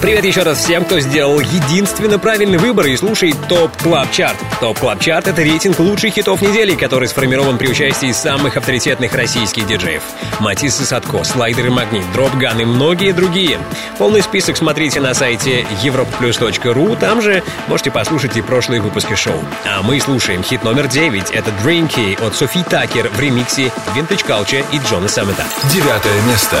Привет 0.00 0.24
еще 0.24 0.42
раз 0.42 0.56
всем, 0.56 0.86
кто 0.86 1.00
сделал 1.00 1.38
единственно 1.38 2.18
правильный 2.18 2.56
выбор 2.56 2.86
и 2.86 2.96
слушает 2.96 3.36
Top 3.48 3.76
Club 3.82 4.10
Chart. 4.10 4.36
ТОП 4.60 4.78
Клаб 4.78 5.00
Чарт— 5.00 5.28
это 5.28 5.42
рейтинг 5.42 5.78
лучших 5.78 6.14
хитов 6.14 6.40
недели, 6.40 6.74
который 6.74 7.08
сформирован 7.08 7.58
при 7.58 7.68
участии 7.68 8.12
самых 8.12 8.56
авторитетных 8.56 9.12
российских 9.14 9.66
диджеев. 9.66 10.02
Матиссы 10.40 10.84
Садко, 10.84 11.24
Слайдеры 11.24 11.70
Магнит, 11.70 12.10
Дропган 12.12 12.58
и 12.60 12.64
многие 12.64 13.12
другие. 13.12 13.60
Полный 13.98 14.22
список 14.22 14.56
смотрите 14.56 15.00
на 15.00 15.12
сайте 15.12 15.66
europaplus.ru, 15.82 16.98
там 16.98 17.20
же 17.20 17.42
можете 17.68 17.90
послушать 17.90 18.36
и 18.36 18.42
прошлые 18.42 18.80
выпуски 18.80 19.14
шоу. 19.14 19.38
А 19.66 19.82
мы 19.82 20.00
слушаем 20.00 20.42
хит 20.42 20.64
номер 20.64 20.88
9, 20.88 21.30
это 21.32 21.50
Drinky 21.62 22.26
от 22.26 22.34
Софи 22.34 22.62
Такер 22.62 23.08
в 23.08 23.20
ремиксе 23.20 23.70
Vintage 23.94 24.26
Culture 24.26 24.64
и 24.72 24.78
Джона 24.78 25.08
Саммета. 25.08 25.44
Девятое 25.70 26.22
место. 26.22 26.56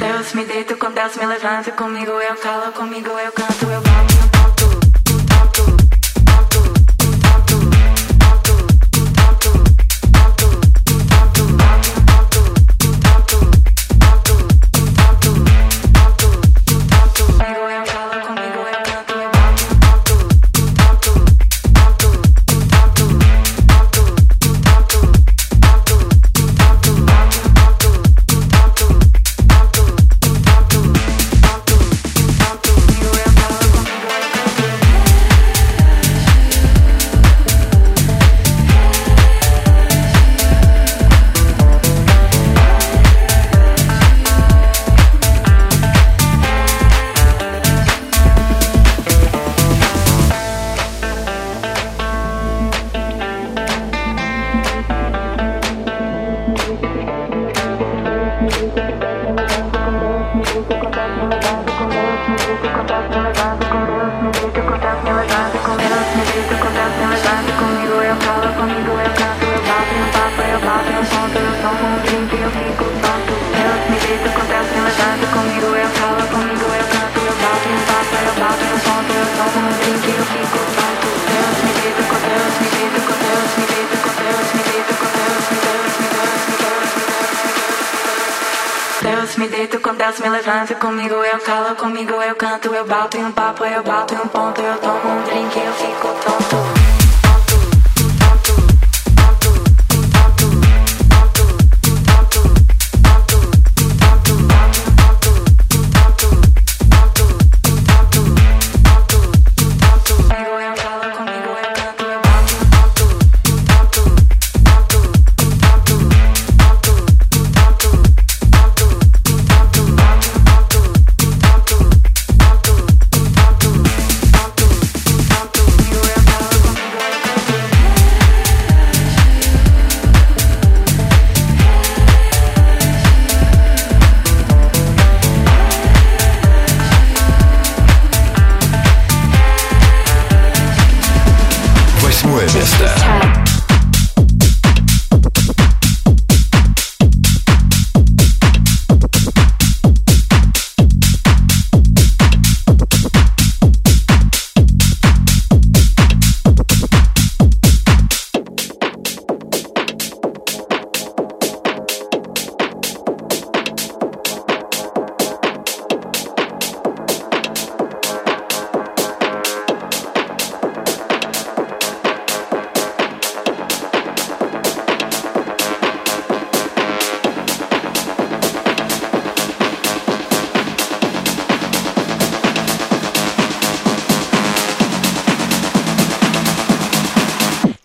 Deus 0.00 0.32
me 0.32 0.44
deito 0.44 0.76
com 0.76 0.92
Deus 0.92 1.16
me 1.16 1.26
levanta 1.26 1.72
comigo 1.72 2.12
eu 2.12 2.36
calo 2.36 2.72
comigo 2.72 3.10
eu 3.18 3.32
canto 3.32 3.66
eu 3.66 3.80
bato 3.80 4.07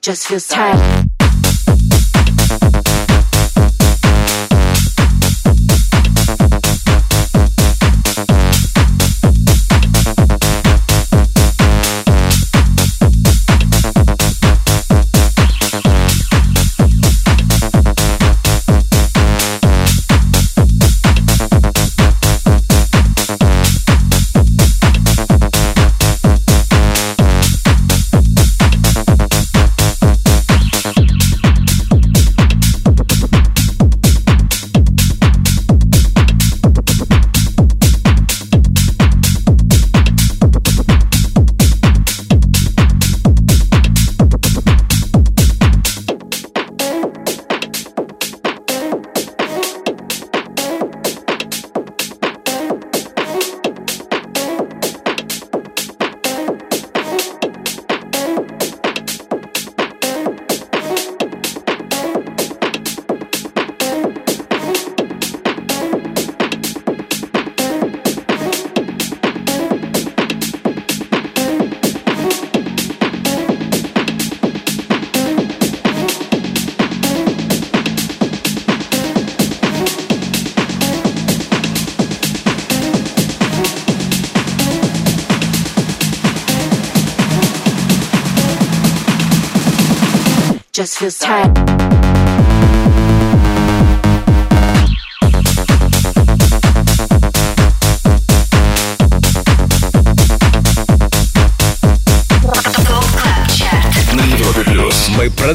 just 0.03 0.27
feels 0.27 0.45
tight 0.49 1.02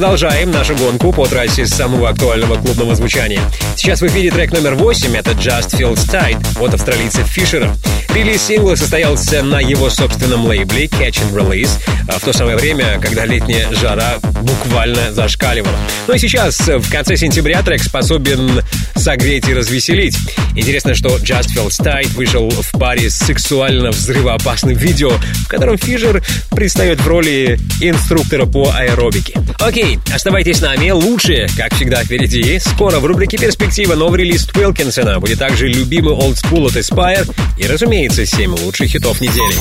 продолжаем 0.09 0.51
нашу 0.51 0.75
гонку 0.75 1.13
по 1.13 1.27
трассе 1.27 1.67
самого 1.67 2.09
актуального 2.09 2.55
клубного 2.55 2.95
звучания. 2.95 3.43
Сейчас 3.77 4.01
в 4.01 4.07
эфире 4.07 4.31
трек 4.31 4.53
номер 4.53 4.75
8, 4.75 5.15
это 5.15 5.33
Just 5.33 5.79
Feels 5.79 6.09
Tight 6.11 6.43
от 6.59 6.73
австралийца 6.73 7.23
Фишера. 7.25 7.77
Релиз 8.15 8.43
сингла 8.47 8.75
состоялся 8.75 9.43
на 9.43 9.61
его 9.61 9.91
собственном 9.91 10.47
лейбле 10.47 10.87
Catch 10.87 11.21
and 11.21 11.35
Release 11.35 11.79
а 12.09 12.19
в 12.19 12.23
то 12.23 12.33
самое 12.33 12.57
время, 12.57 12.99
когда 13.01 13.27
летняя 13.27 13.71
жара 13.75 14.19
буквально 14.41 15.13
зашкаливала. 15.13 15.77
Ну 16.07 16.15
и 16.15 16.19
сейчас, 16.19 16.59
в 16.59 16.91
конце 16.91 17.17
сентября, 17.17 17.63
трек 17.63 17.83
способен 17.83 18.63
согреть 18.97 19.47
и 19.47 19.55
развеселить. 19.55 20.17
Интересно, 20.57 20.95
что 20.95 21.17
Just 21.19 21.49
Feels 21.55 21.79
Tight 21.81 22.15
вышел 22.15 22.49
в 22.49 22.79
паре 22.79 23.11
с 23.11 23.17
сексуально 23.17 23.91
взрывоопасным 23.91 24.75
видео, 24.75 25.11
в 25.45 25.49
котором 25.49 25.77
Фишер 25.77 26.23
предстает 26.51 27.01
в 27.01 27.07
роли 27.07 27.61
инструктора 27.81 28.47
по 28.47 28.73
аэробике. 28.75 29.39
Окей, 29.61 29.99
оставайтесь 30.15 30.59
с 30.59 30.61
нами. 30.61 30.91
Лучшее, 30.91 31.49
как 31.57 31.75
всегда, 31.75 32.05
впереди. 32.05 32.59
Скоро 32.61 33.01
в 33.01 33.05
рубрике 33.05 33.37
«Перспектива» 33.37 33.97
новый 33.97 34.21
релиз 34.21 34.47
Твилкинсона. 34.47 35.19
Будет 35.19 35.41
также 35.41 35.69
любимый 35.69 36.15
School 36.15 36.69
от 36.69 36.77
Aspire 36.77 37.29
и, 37.59 37.67
разумеется, 37.67 38.25
7 38.25 38.53
лучших 38.53 38.89
хитов 38.91 39.21
недели. 39.21 39.55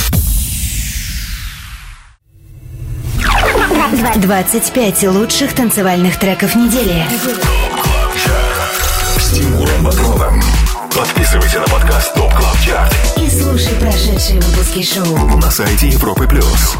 25 4.17 5.03
лучших 5.03 5.53
танцевальных 5.53 6.19
треков 6.19 6.55
недели. 6.55 7.03
С 9.19 9.31
Тимуром 9.31 9.83
Бодровым. 9.83 10.41
Подписывайся 10.95 11.59
на 11.59 11.67
подкаст 11.67 12.13
Top 12.13 12.33
Club 12.33 12.59
Chart 12.65 12.95
И 13.17 13.29
слушай 13.29 13.73
прошедшие 13.79 14.41
выпуски 14.41 14.83
шоу. 14.83 15.37
на 15.37 15.51
сайте 15.51 15.89
Европы 15.89 16.27
плюс. 16.27 16.75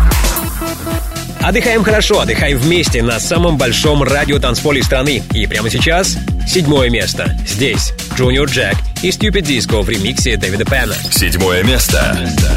Отдыхаем 1.48 1.82
хорошо, 1.82 2.20
отдыхаем 2.20 2.58
вместе 2.58 3.02
на 3.02 3.22
самом 3.22 3.58
большом 3.58 4.04
радиотанцполе 4.04 4.84
страны. 4.84 5.24
И 5.32 5.48
прямо 5.48 5.70
сейчас 5.70 6.18
седьмое 6.46 6.90
место. 6.90 7.38
Здесь 7.48 7.94
Junior 8.18 8.48
Jack 8.48 8.76
и 9.02 9.12
Stupid 9.12 9.44
Disco 9.44 9.82
в 9.82 9.90
ремиксе 9.90 10.36
Дэвида 10.36 10.66
Пенна. 10.66 10.96
Седьмое 11.10 11.64
место. 11.64 12.18
Come 12.18 12.57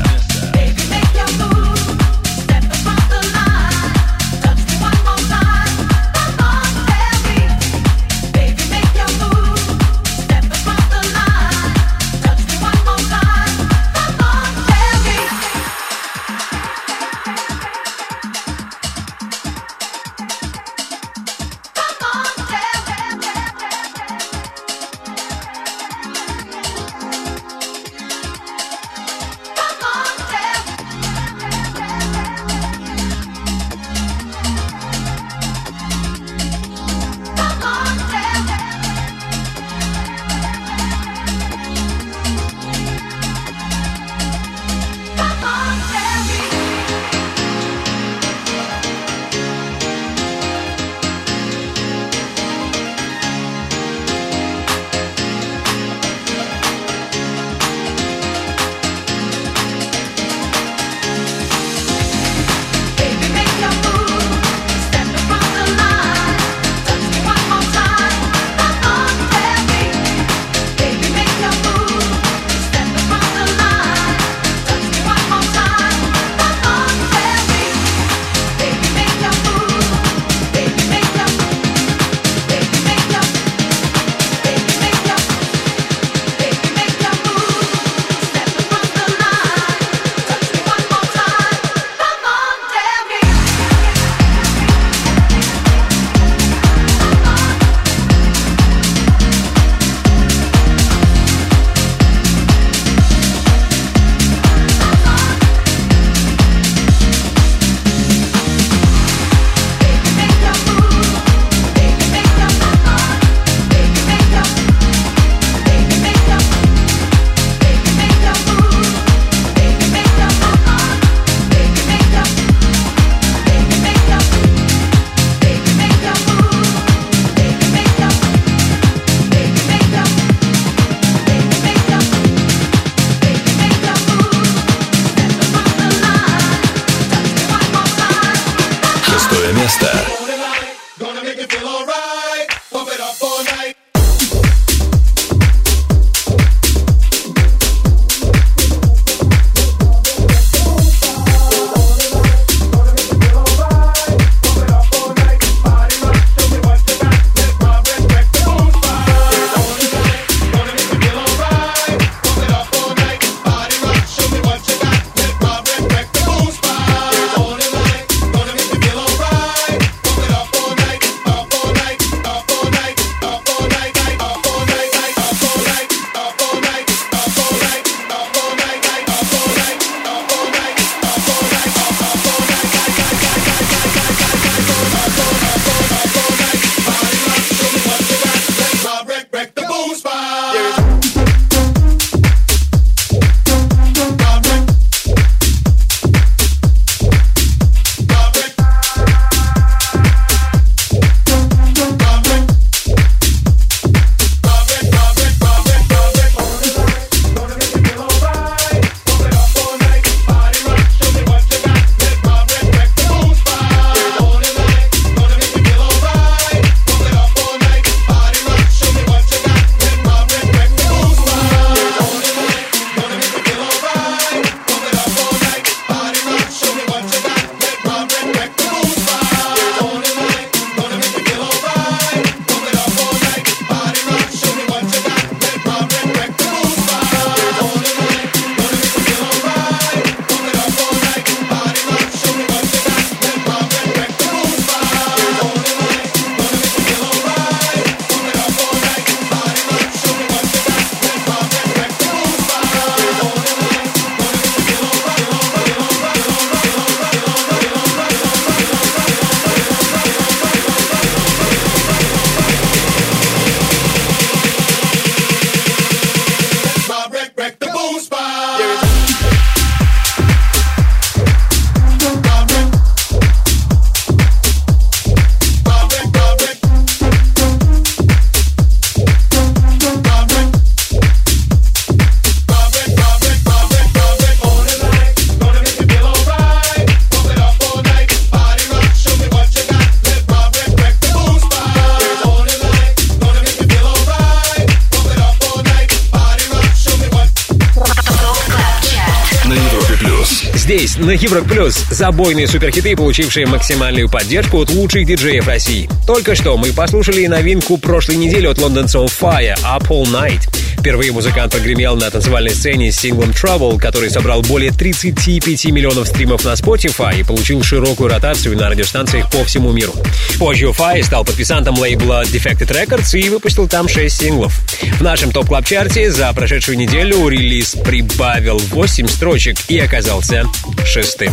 Европа 301.30 301.46
Плюс, 301.46 301.76
забойные 301.92 302.48
суперхиты, 302.48 302.96
получившие 302.96 303.46
максимальную 303.46 304.08
поддержку 304.08 304.62
от 304.62 304.70
лучших 304.70 305.06
диджеев 305.06 305.46
России. 305.46 305.88
Только 306.04 306.34
что 306.34 306.56
мы 306.56 306.72
послушали 306.72 307.24
новинку 307.28 307.76
прошлой 307.76 308.16
недели 308.16 308.48
от 308.48 308.58
лондонца 308.58 309.16
OFFAIAH 309.22 309.56
Up 309.62 309.86
All 309.90 310.06
Night. 310.06 310.48
Впервые 310.80 311.12
музыкант 311.12 311.52
прогремел 311.52 311.94
на 311.94 312.10
танцевальной 312.10 312.54
сцене 312.54 312.90
с 312.90 312.96
синглом 312.96 313.30
Trouble, 313.30 313.78
который 313.78 314.08
собрал 314.08 314.40
более 314.40 314.72
35 314.72 315.66
миллионов 315.66 316.08
стримов 316.08 316.42
на 316.42 316.54
Spotify 316.54 317.20
и 317.20 317.22
получил 317.22 317.62
широкую 317.62 318.08
ротацию 318.08 318.56
на 318.56 318.70
радиостанциях 318.70 319.30
по 319.30 319.44
всему 319.44 319.72
миру. 319.72 319.92
Позже 320.38 320.68
OFFAIAH 320.68 321.02
стал 321.04 321.24
подписантом 321.24 321.78
лейбла 321.78 322.24
Defected 322.24 322.68
Records 322.68 323.16
и 323.16 323.28
выпустил 323.28 323.68
там 323.68 323.88
6 323.88 324.20
синглов. 324.22 324.58
В 324.98 325.02
нашем 325.02 325.32
Top 325.32 325.50
Club 325.50 325.74
Chart 325.74 326.04
е 326.04 326.10
за 326.10 326.32
прошедшую 326.32 326.78
неделю 326.78 327.28
релиз 327.28 327.76
прибавил 327.84 328.56
8 328.56 329.06
строчек 329.06 329.58
и 329.68 329.78
оказался 329.78 330.46
шестым. 330.84 331.32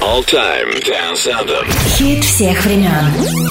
All 0.00 0.24
Time 0.26 0.82
Dance 0.84 1.26
Anthem. 1.26 1.66
Хит 1.96 2.24
всех 2.24 2.64
времен. 2.64 3.48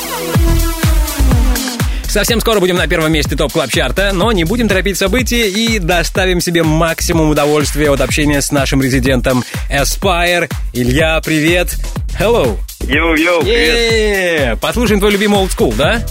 Совсем 2.07 2.39
скоро 2.41 2.59
будем 2.59 2.75
на 2.75 2.87
первом 2.87 3.11
месте 3.11 3.35
Top 3.35 3.51
Club 3.51 3.71
Chart 3.71 4.04
а 4.04 4.11
но 4.13 4.31
не 4.31 4.43
будем 4.43 4.67
торопить 4.67 4.97
события 4.97 5.49
и 5.49 5.79
доставим 5.79 6.41
себе 6.41 6.61
максимум 6.61 7.29
удовольствия 7.29 7.89
от 7.89 8.01
общения 8.01 8.41
с 8.41 8.51
нашим 8.51 8.81
резидентом 8.81 9.43
Aspire. 9.71 10.51
Илья, 10.73 11.19
привет! 11.25 11.75
Hello! 12.19 12.57
Йоу-йоу, 12.81 13.41
привет! 13.41 14.59
Послушаем 14.59 14.99
твой 14.99 15.11
любимый 15.11 15.39
old 15.39 15.49
school, 15.49 15.73
да? 15.75 16.03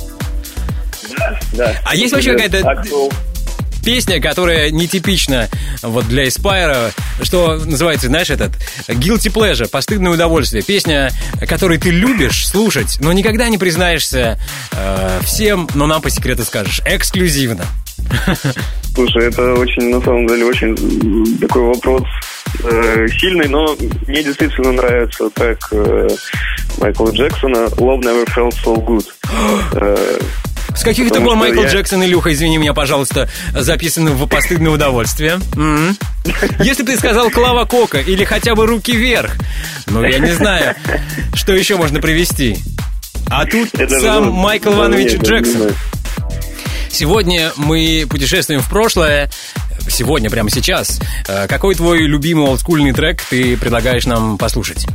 Да. 1.52 1.76
А 1.84 1.94
есть 1.94 2.12
вообще 2.12 2.32
какая-то 2.32 2.80
песня, 3.84 4.20
которая 4.20 4.70
нетипична 4.70 5.48
вот 5.82 6.06
для 6.08 6.24
Aspire, 6.24 6.92
что 7.22 7.56
называется, 7.56 8.06
знаешь, 8.08 8.30
этот 8.30 8.52
guilty 8.88 9.32
pleasure, 9.32 9.68
постыдное 9.68 10.12
удовольствие. 10.12 10.62
Песня, 10.62 11.10
которую 11.48 11.80
ты 11.80 11.90
любишь 11.90 12.46
слушать, 12.46 12.98
но 13.00 13.12
никогда 13.12 13.48
не 13.48 13.58
признаешься 13.58 14.38
э, 14.72 15.20
всем, 15.24 15.68
но 15.74 15.86
нам 15.86 16.02
по 16.02 16.10
секрету 16.10 16.44
скажешь. 16.44 16.80
Эксклюзивно. 16.84 17.66
Слушай, 18.94 19.28
это 19.28 19.54
очень, 19.54 19.94
на 19.94 20.00
самом 20.02 20.26
деле, 20.26 20.44
очень 20.44 21.38
такой 21.38 21.62
вопрос 21.62 22.02
э, 22.62 23.06
сильный, 23.18 23.48
но 23.48 23.76
мне 24.06 24.22
действительно 24.22 24.72
нравится 24.72 25.30
так 25.30 25.58
э, 25.72 26.08
Майкла 26.78 27.10
Джексона 27.10 27.68
«Love 27.76 28.02
never 28.02 28.26
felt 28.34 28.54
so 28.64 28.76
good». 28.84 29.06
Э, 29.74 30.18
С 30.76 30.82
каких 30.82 31.08
это 31.08 31.20
пор 31.20 31.36
Майкл 31.36 31.62
я- 31.62 31.68
Джексон, 31.68 32.02
Илюха, 32.04 32.32
извини 32.32 32.56
меня, 32.58 32.72
пожалуйста, 32.72 33.28
записаны 33.52 34.10
в 34.12 34.26
постыдное 34.26 34.72
удовольствие? 34.72 35.38
Если 36.60 36.82
бы 36.82 36.92
ты 36.92 36.96
сказал 36.98 37.30
Клава 37.30 37.64
Кока 37.64 37.98
или 38.00 38.24
хотя 38.24 38.54
бы 38.54 38.66
руки 38.66 38.92
вверх, 38.92 39.36
ну, 39.86 40.02
я 40.04 40.18
не 40.18 40.32
знаю, 40.32 40.74
что 41.34 41.52
еще 41.52 41.76
можно 41.76 42.00
привести. 42.00 42.58
А 43.28 43.46
тут 43.46 43.70
сам 44.00 44.26
ну, 44.26 44.32
Майкл 44.32 44.72
Иванович 44.72 45.14
Джексон. 45.22 45.72
Сегодня 46.90 47.52
мы 47.56 48.06
путешествуем 48.08 48.60
в 48.60 48.68
прошлое. 48.68 49.30
Сегодня, 49.88 50.30
прямо 50.30 50.50
сейчас. 50.50 51.00
Э, 51.28 51.46
Какой 51.48 51.74
твой 51.74 52.00
любимый 52.06 52.46
олдскульный 52.46 52.92
трек 52.92 53.22
ты 53.22 53.56
предлагаешь 53.56 54.06
нам 54.06 54.38
послушать? 54.38 54.86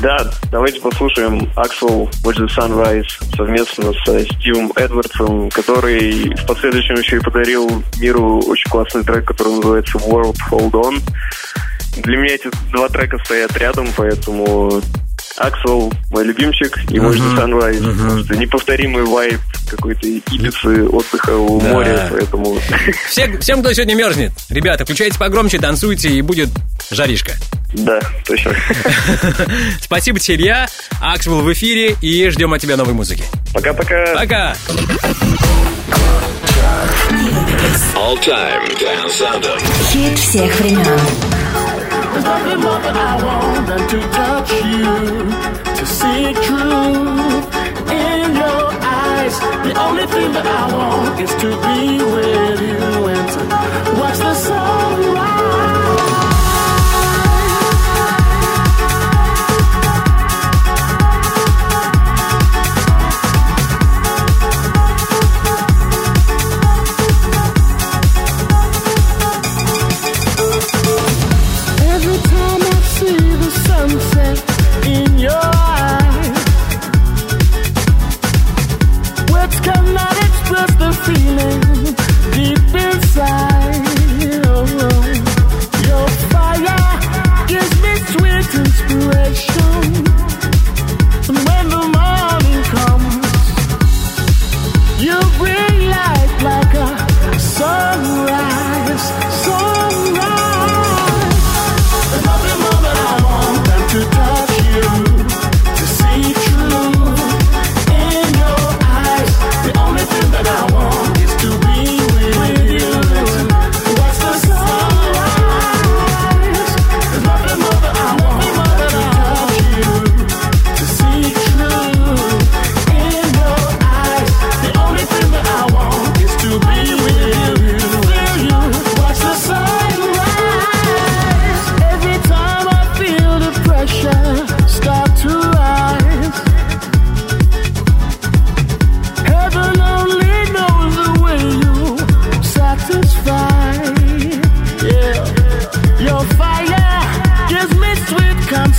Да, 0.00 0.30
давайте 0.52 0.80
послушаем 0.80 1.50
Axel 1.56 2.08
Watch 2.22 2.38
the 2.38 2.48
Sunrise 2.56 3.06
совместно 3.36 3.92
с 3.92 4.24
Стивом 4.36 4.72
Эдвардсом, 4.76 5.50
который 5.50 6.32
в 6.34 6.46
последующем 6.46 6.94
еще 6.94 7.16
и 7.16 7.20
подарил 7.20 7.82
миру 7.98 8.40
очень 8.46 8.70
классный 8.70 9.02
трек, 9.02 9.26
который 9.26 9.56
называется 9.56 9.98
World 9.98 10.36
Hold 10.50 10.72
On. 10.72 11.02
Для 12.02 12.16
меня 12.16 12.34
эти 12.34 12.48
два 12.70 12.88
трека 12.88 13.18
стоят 13.24 13.56
рядом, 13.58 13.88
поэтому 13.96 14.80
Axel 15.40 15.92
мой 16.10 16.24
любимчик 16.24 16.76
и 16.90 16.96
Watch 16.98 17.16
the 17.16 17.36
Sunrise. 17.36 18.36
Неповторимый 18.36 19.04
вайб 19.04 19.40
какой-то 19.70 20.06
Ибицы, 20.06 20.84
отдыха 20.88 21.30
у 21.36 21.60
Да. 21.60 21.68
моря, 21.68 22.08
поэтому... 22.10 22.58
Все, 23.08 23.38
всем, 23.38 23.60
кто 23.60 23.72
сегодня 23.72 23.94
мерзнет, 23.94 24.32
ребята, 24.50 24.84
включайте 24.84 25.18
погромче, 25.18 25.58
танцуйте, 25.58 26.10
и 26.10 26.20
будет 26.22 26.50
жаришка. 26.90 27.32
Да, 27.72 28.00
точно. 28.26 28.52
Спасибо 29.80 30.18
тебе, 30.18 30.36
Илья. 30.36 30.68
Акс 31.00 31.26
был 31.26 31.40
в 31.40 31.52
эфире, 31.52 31.96
и 32.02 32.28
ждем 32.30 32.52
от 32.52 32.60
тебя 32.60 32.76
новой 32.76 32.94
музыки. 32.94 33.24
Пока-пока. 33.54 34.06
Пока. 34.14 34.56
All 37.94 38.18
Time 38.24 38.76
Dance 38.78 39.20
Anthem. 39.20 39.60
Хит 39.92 40.18
всех 40.18 40.58
времен. 40.60 40.98
There's 42.12 42.24
nothing 42.24 42.60
more 42.60 42.80
that 42.86 42.96
I 42.96 43.12
want 43.24 43.66
than 43.68 43.82
to 43.92 43.98
touch 44.18 44.50
you, 44.74 44.90
to 45.78 45.84
see 45.86 46.22
truth 46.46 47.46
in 47.90 48.34
your 48.42 48.62
eyes. 49.00 49.34
The 49.66 49.74
only 49.86 50.06
thing 50.06 50.32
that 50.32 50.46
I 50.46 50.62
want 50.76 51.20
is 51.20 51.32
to 51.42 51.48
be 51.66 51.80
with 52.14 52.60
you 52.68 52.82
and 53.14 53.26
to 53.34 54.00
watch 54.00 54.18
the 54.18 54.34
sunrise. 54.34 55.19
de 82.36 82.54
pensar. 82.72 83.49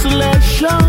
selection. 0.01 0.81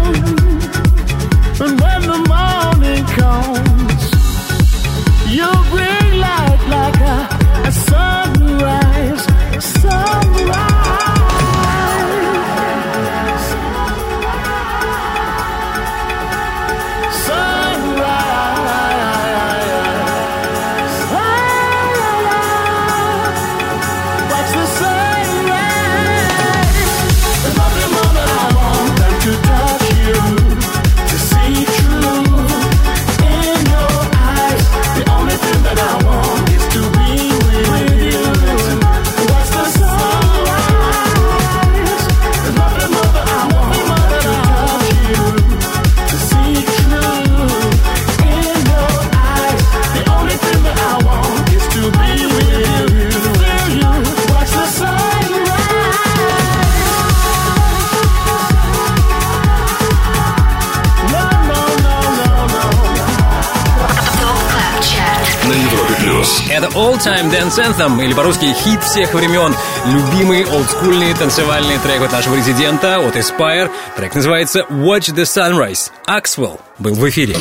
Time 67.04 67.32
Dance 67.32 67.58
Anthem, 67.58 68.00
или 68.04 68.12
по-русски 68.14 68.54
хит 68.62 68.80
всех 68.84 69.12
времен. 69.12 69.52
Любимый 69.86 70.44
олдскульный 70.44 71.12
танцевальный 71.14 71.76
трек 71.78 72.00
от 72.00 72.12
нашего 72.12 72.36
резидента, 72.36 73.00
от 73.00 73.16
Aspire. 73.16 73.68
Трек 73.96 74.14
называется 74.14 74.60
Watch 74.70 75.12
the 75.12 75.24
Sunrise. 75.24 75.90
Axwell 76.06 76.60
был 76.78 76.94
в 76.94 77.08
эфире. 77.08 77.36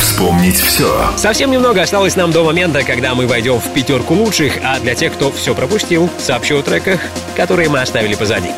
Вспомнить 0.00 0.58
все. 0.58 1.10
Совсем 1.18 1.50
немного 1.50 1.82
осталось 1.82 2.16
нам 2.16 2.32
до 2.32 2.42
момента, 2.42 2.82
когда 2.82 3.14
мы 3.14 3.26
войдем 3.26 3.60
в 3.60 3.74
пятерку 3.74 4.14
лучших, 4.14 4.54
а 4.64 4.80
для 4.80 4.94
тех, 4.94 5.12
кто 5.12 5.30
все 5.30 5.54
пропустил, 5.54 6.08
сообщу 6.18 6.60
о 6.60 6.62
треках, 6.62 6.98
которые 7.36 7.68
мы 7.68 7.82
оставили 7.82 8.14
позади. 8.14 8.52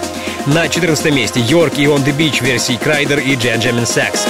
На 0.46 0.68
14 0.68 1.12
месте 1.12 1.40
Йорк 1.40 1.76
и 1.78 1.86
On 1.86 2.04
The 2.04 2.16
Beach 2.16 2.40
версии 2.40 2.76
Крайдер 2.76 3.18
и 3.18 3.34
Дженджамин 3.34 3.84
Сакс. 3.84 4.26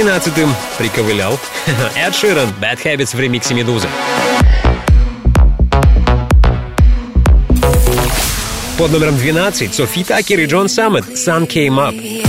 Тринадцатым 0.00 0.48
приковылял 0.78 1.38
Эд 1.94 2.16
Ширен 2.16 2.48
Bad 2.58 2.82
Habits 2.82 3.14
в 3.14 3.20
ремиксе 3.20 3.52
Медузы. 3.52 3.86
Под 8.78 8.92
номером 8.92 9.18
12 9.18 9.74
Софи 9.74 10.02
Такер 10.02 10.40
и 10.40 10.46
Джон 10.46 10.70
Саммет 10.70 11.04
Sun 11.04 11.46
Came 11.46 11.76
Up. 11.76 12.24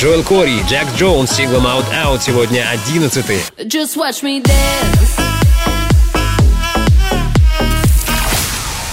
Джоэл 0.00 0.22
Кори, 0.22 0.64
Джек 0.66 0.86
Джонс, 0.96 1.32
Сиглом 1.32 1.66
Out 1.66 1.84
Out 1.92 2.22
сегодня 2.22 2.66
11 2.70 3.26
Just 3.66 3.96
watch 3.98 4.22
me 4.22 4.42
dance. 4.42 5.20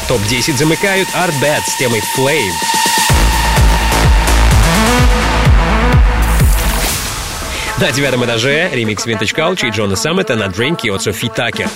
Топ-10 0.10 0.58
замыкают 0.58 1.08
Art 1.16 1.34
Bad 1.42 1.62
с 1.66 1.78
темой 1.78 2.02
Flame. 2.18 2.97
На 7.80 7.92
девятом 7.92 8.26
этаже 8.26 8.70
ремикс 8.74 9.06
Vintage 9.06 9.36
Culture 9.36 9.68
и 9.68 9.72
Джона 9.72 9.96
Саммета 9.96 10.36
на 10.36 10.48
Дринки 10.48 10.88
от 10.90 11.04
Софи 11.04 11.30
Такер. 11.30 11.70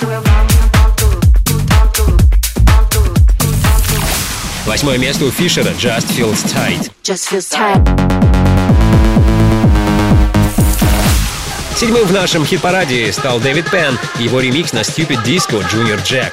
Восьмое 4.66 4.98
место 4.98 5.26
у 5.26 5.32
Фишера 5.32 5.70
Just 5.72 6.08
Feels 6.18 6.44
Tight. 6.46 6.92
Just 7.04 7.30
feels 7.32 7.52
tight. 7.52 7.82
Седьмым 11.76 12.06
в 12.06 12.14
нашем 12.14 12.46
хит-параде 12.46 13.12
стал 13.12 13.40
Дэвид 13.40 13.70
Пен 13.70 13.98
и 14.20 14.24
его 14.24 14.40
ремикс 14.40 14.72
на 14.74 14.80
Stupid 14.80 15.24
Disco 15.26 15.64
Junior 15.72 16.00
Jack. 16.04 16.32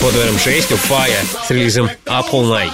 Под 0.00 0.14
номером 0.14 0.38
6 0.38 0.72
у 0.72 0.74
Fire 0.76 1.46
с 1.46 1.50
релизом 1.50 1.90
All 2.06 2.30
Night. 2.32 2.70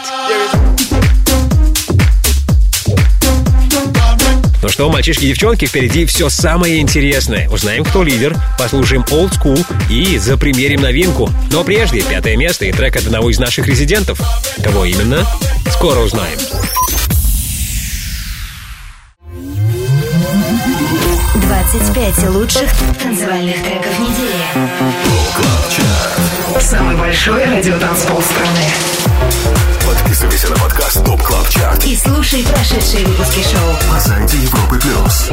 Ну 4.62 4.68
что, 4.68 4.90
мальчишки 4.90 5.24
и 5.24 5.28
девчонки, 5.28 5.64
впереди 5.66 6.05
все 6.05 6.28
самое 6.28 6.80
интересное. 6.80 7.48
Узнаем, 7.48 7.84
кто 7.84 8.02
лидер, 8.02 8.36
послушаем 8.59 9.02
Old 9.10 9.32
School 9.38 9.64
и 9.90 10.18
запримерим 10.18 10.82
новинку. 10.82 11.30
Но 11.51 11.64
прежде 11.64 12.02
пятое 12.02 12.36
место 12.36 12.66
и 12.66 12.72
трек 12.72 12.96
от 12.96 13.06
одного 13.06 13.30
из 13.30 13.38
наших 13.38 13.66
резидентов. 13.66 14.20
Кого 14.62 14.84
именно? 14.84 15.26
Скоро 15.70 16.01
узнаем. 16.01 16.38
25 21.74 22.30
лучших 22.30 22.70
танцевальных 23.02 23.62
треков 23.62 23.98
недели. 23.98 24.93
Самый 26.64 26.96
большой 26.96 27.44
радиотанцпол 27.44 28.22
страны. 28.22 28.64
Подписывайся 29.86 30.48
на 30.48 30.56
подкаст 30.56 31.04
Top 31.05 31.22
Club 31.22 31.46
Chart 31.51 31.84
И 31.84 31.94
слушай 31.94 32.42
прошедшие 32.42 33.04
выпуски 33.04 33.40
шоу. 33.40 33.92
на 33.92 34.00
сайте 34.00 34.38
Европы 34.38 34.80
Плюс. 34.80 35.30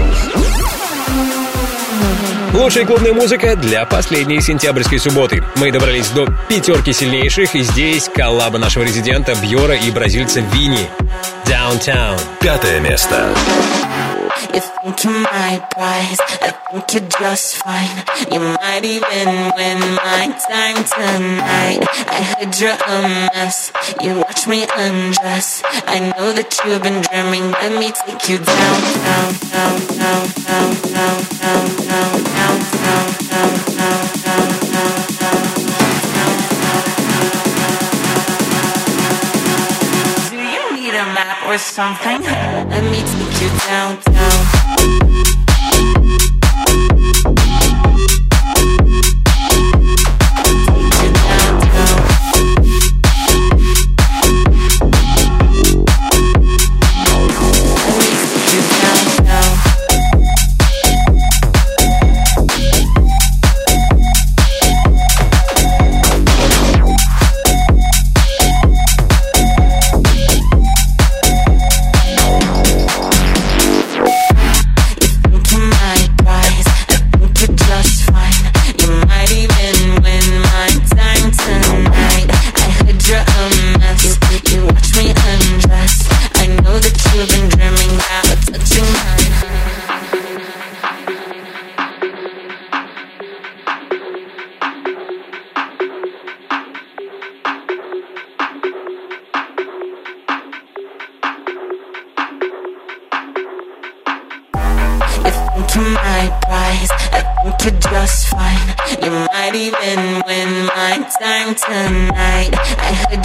Лучшая 2.54 2.86
клубная 2.86 3.14
музыка 3.14 3.56
для 3.56 3.86
последней 3.86 4.42
сентябрьской 4.42 5.00
субботы. 5.00 5.42
Мы 5.56 5.72
добрались 5.72 6.10
до 6.10 6.28
пятерки 6.50 6.92
сильнейших, 6.92 7.56
и 7.56 7.62
здесь 7.62 8.10
коллаба 8.14 8.58
нашего 8.58 8.84
резидента 8.84 9.34
Бьора 9.36 9.76
и 9.76 9.90
бразильца 9.90 10.42
Вини. 10.42 10.90
Downtown. 11.46 12.20
Пятое 12.42 12.82
место. 12.82 13.34
You 13.34 14.01
think 14.92 15.04
you're 15.04 15.24
my 15.24 15.68
prize, 15.72 16.20
I 16.42 16.52
think 16.52 16.94
you're 16.94 17.10
just 17.10 17.56
fine. 17.58 18.04
You 18.32 18.40
might 18.40 18.84
even 18.84 19.52
win 19.56 19.80
my 19.96 20.28
time 20.50 20.84
tonight. 20.84 21.80
I 22.08 22.22
heard 22.36 22.60
you're 22.60 22.72
a 22.72 23.02
mess, 23.34 23.72
you 24.02 24.16
watch 24.18 24.48
me 24.48 24.66
undress. 24.78 25.62
I 25.88 26.00
know 26.00 26.34
that 26.34 26.60
you've 26.66 26.84
been 26.84 27.02
dreaming, 27.02 27.52
let 27.52 27.72
me 27.80 27.92
take 27.92 28.28
you 28.30 28.38
down, 28.40 28.82
down, 29.06 29.34
down, 29.56 29.80
down, 29.96 30.28
down, 30.44 30.72
down, 30.92 31.20
down, 31.40 31.68
down, 31.80 32.18
down, 32.36 32.60
down, 32.72 33.10
down, 33.32 33.60
down, 33.72 34.28
down, 34.28 34.52
down, 34.52 35.08
down. 35.20 35.52
Do 40.30 40.36
you 40.36 40.64
need 40.76 40.96
a 40.96 41.06
map 41.16 41.48
or 41.48 41.58
something? 41.58 42.22
Let 42.24 42.84
me 42.92 43.00
take 43.00 43.42
you 43.42 43.50
downtown. 43.68 44.11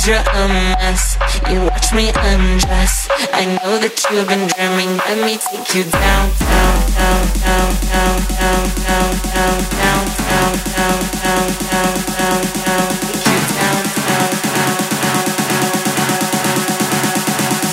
you're 0.06 0.16
a 0.18 0.48
mess 0.48 1.18
You 1.50 1.62
watch 1.62 1.92
me 1.92 2.10
undress 2.14 3.08
I 3.32 3.58
know 3.58 3.78
that 3.82 3.98
you've 4.06 4.28
been 4.28 4.46
dreaming 4.54 4.96
Let 5.02 5.18
me 5.26 5.34
take 5.34 5.74
you 5.74 5.82
down, 5.90 6.30
down, 6.46 6.78
down, 6.94 7.26
down, 7.42 7.74
down, 7.90 8.14
down, 8.38 8.70
down, 8.86 9.10
down, 9.34 9.58
down, 9.74 10.06
down, 10.06 10.46
down, 10.46 11.02
down, 11.18 11.50
down, 11.66 11.98
down, 12.14 12.38
down 12.54 12.86
Take 13.02 13.26
you 13.26 13.40
down, 13.58 13.82
down, 14.06 14.30
down, 14.46 14.78
down, 14.94 15.26
down, 15.50 16.14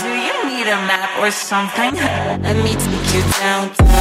Do 0.01 0.10
you 0.18 0.34
need 0.49 0.65
a 0.73 0.81
map 0.89 1.14
or 1.22 1.30
something? 1.30 1.93
Let 2.41 2.57
me 2.65 2.73
take 2.73 3.14
you 3.14 3.22
down, 3.38 3.69
down. 3.77 3.93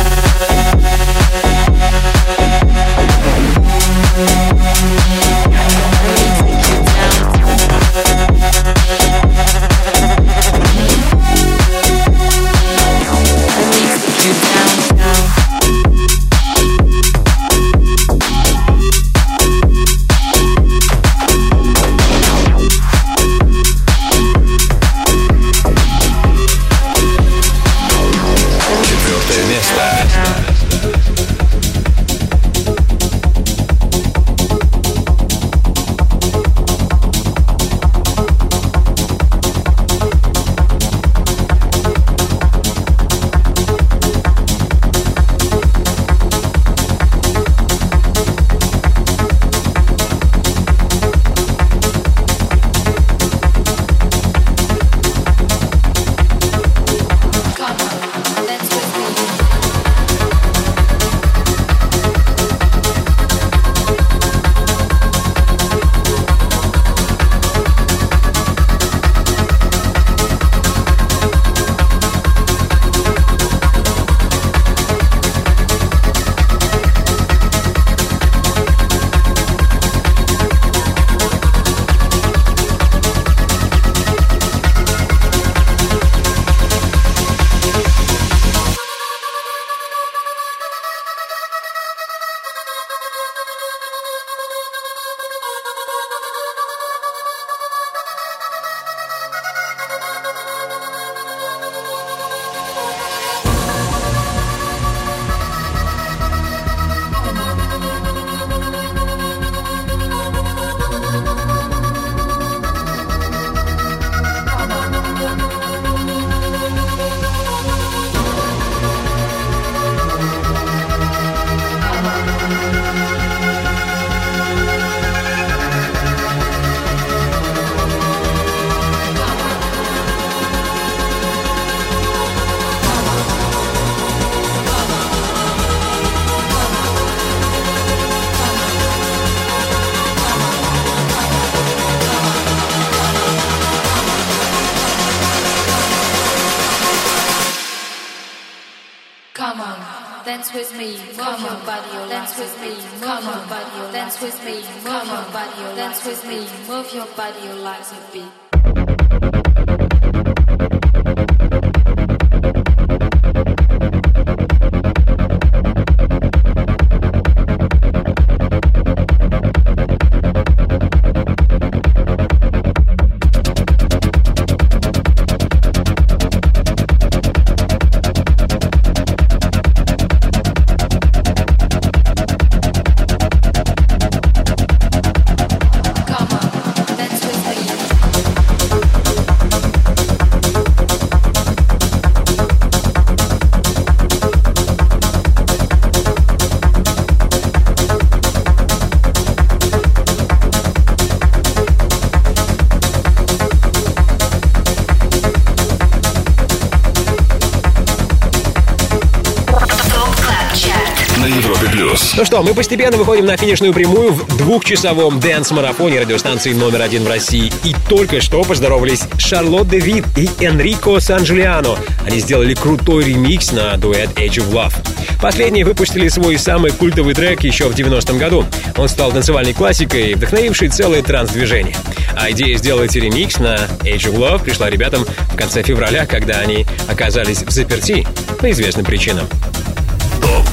Мы 212.43 212.55
постепенно 212.55 212.97
выходим 212.97 213.27
на 213.27 213.37
финишную 213.37 213.73
прямую 213.73 214.13
в 214.13 214.37
двухчасовом 214.37 215.21
дэнс-марафоне 215.21 216.01
радиостанции 216.01 216.53
номер 216.53 216.83
один 216.83 217.05
в 217.05 217.09
России. 217.09 217.53
И 217.63 217.75
только 217.89 218.21
что 218.21 218.43
поздоровались 218.43 219.03
Шарлотт 219.19 219.69
Девид 219.69 220.05
и 220.17 220.29
Энрико 220.45 220.99
Сан-Джулиано. 220.99 221.77
Они 222.07 222.21
сделали 222.21 222.55
крутой 222.55 223.05
ремикс 223.05 223.53
на 223.53 223.77
дуэт 223.77 224.11
Age 224.17 224.39
of 224.39 224.53
Love. 224.53 224.75
Последние 225.21 225.65
выпустили 225.65 226.09
свой 226.09 226.39
самый 226.39 226.73
культовый 226.73 227.15
трек 227.15 227.43
еще 227.43 227.69
в 227.69 227.75
90-м 227.75 228.19
году. 228.19 228.45
Он 228.77 228.89
стал 228.89 229.13
танцевальной 229.13 229.53
классикой, 229.53 230.15
вдохновившей 230.15 230.69
целое 230.69 231.03
транс-движение. 231.03 231.77
А 232.17 232.31
идея 232.33 232.57
сделать 232.57 232.95
ремикс 232.97 233.39
на 233.39 233.55
Age 233.85 234.11
of 234.11 234.17
Love 234.17 234.43
пришла 234.43 234.69
ребятам 234.69 235.05
в 235.05 235.37
конце 235.37 235.63
февраля, 235.63 236.07
когда 236.07 236.41
они 236.41 236.67
оказались 236.89 237.43
в 237.43 237.51
заперти 237.51 238.07
по 238.41 238.51
известным 238.51 238.85
причинам. 238.85 239.29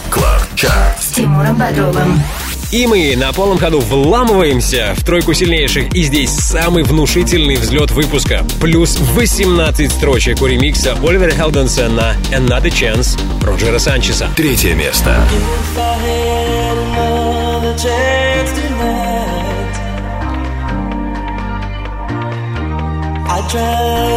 Club 0.10 0.42
Chart. 0.56 1.02
С 1.02 1.08
Тимуром 1.16 1.56
Бодровым. 1.56 2.22
И 2.72 2.86
мы 2.86 3.16
на 3.16 3.34
полном 3.34 3.58
ходу 3.58 3.80
вламываемся 3.80 4.94
в 4.96 5.04
тройку 5.04 5.34
сильнейших. 5.34 5.92
И 5.94 6.04
здесь 6.04 6.30
самый 6.30 6.84
внушительный 6.84 7.56
взлет 7.56 7.90
выпуска. 7.92 8.46
Плюс 8.62 8.98
18 9.00 9.92
строчек 9.92 10.42
у 10.42 10.46
ремикса 10.46 10.96
Оливера 11.02 11.32
Хелденса 11.32 11.90
на 11.90 12.14
Another 12.32 12.70
Chance 12.70 13.20
Роджера 13.44 13.80
Санчеса. 13.80 14.30
Третье 14.36 14.76
место. 14.76 15.18
If 15.32 15.80
I 23.32 23.48
try 23.48 23.62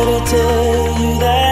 to 0.08 0.30
tell 0.30 1.00
you 1.00 1.20
that 1.20 1.51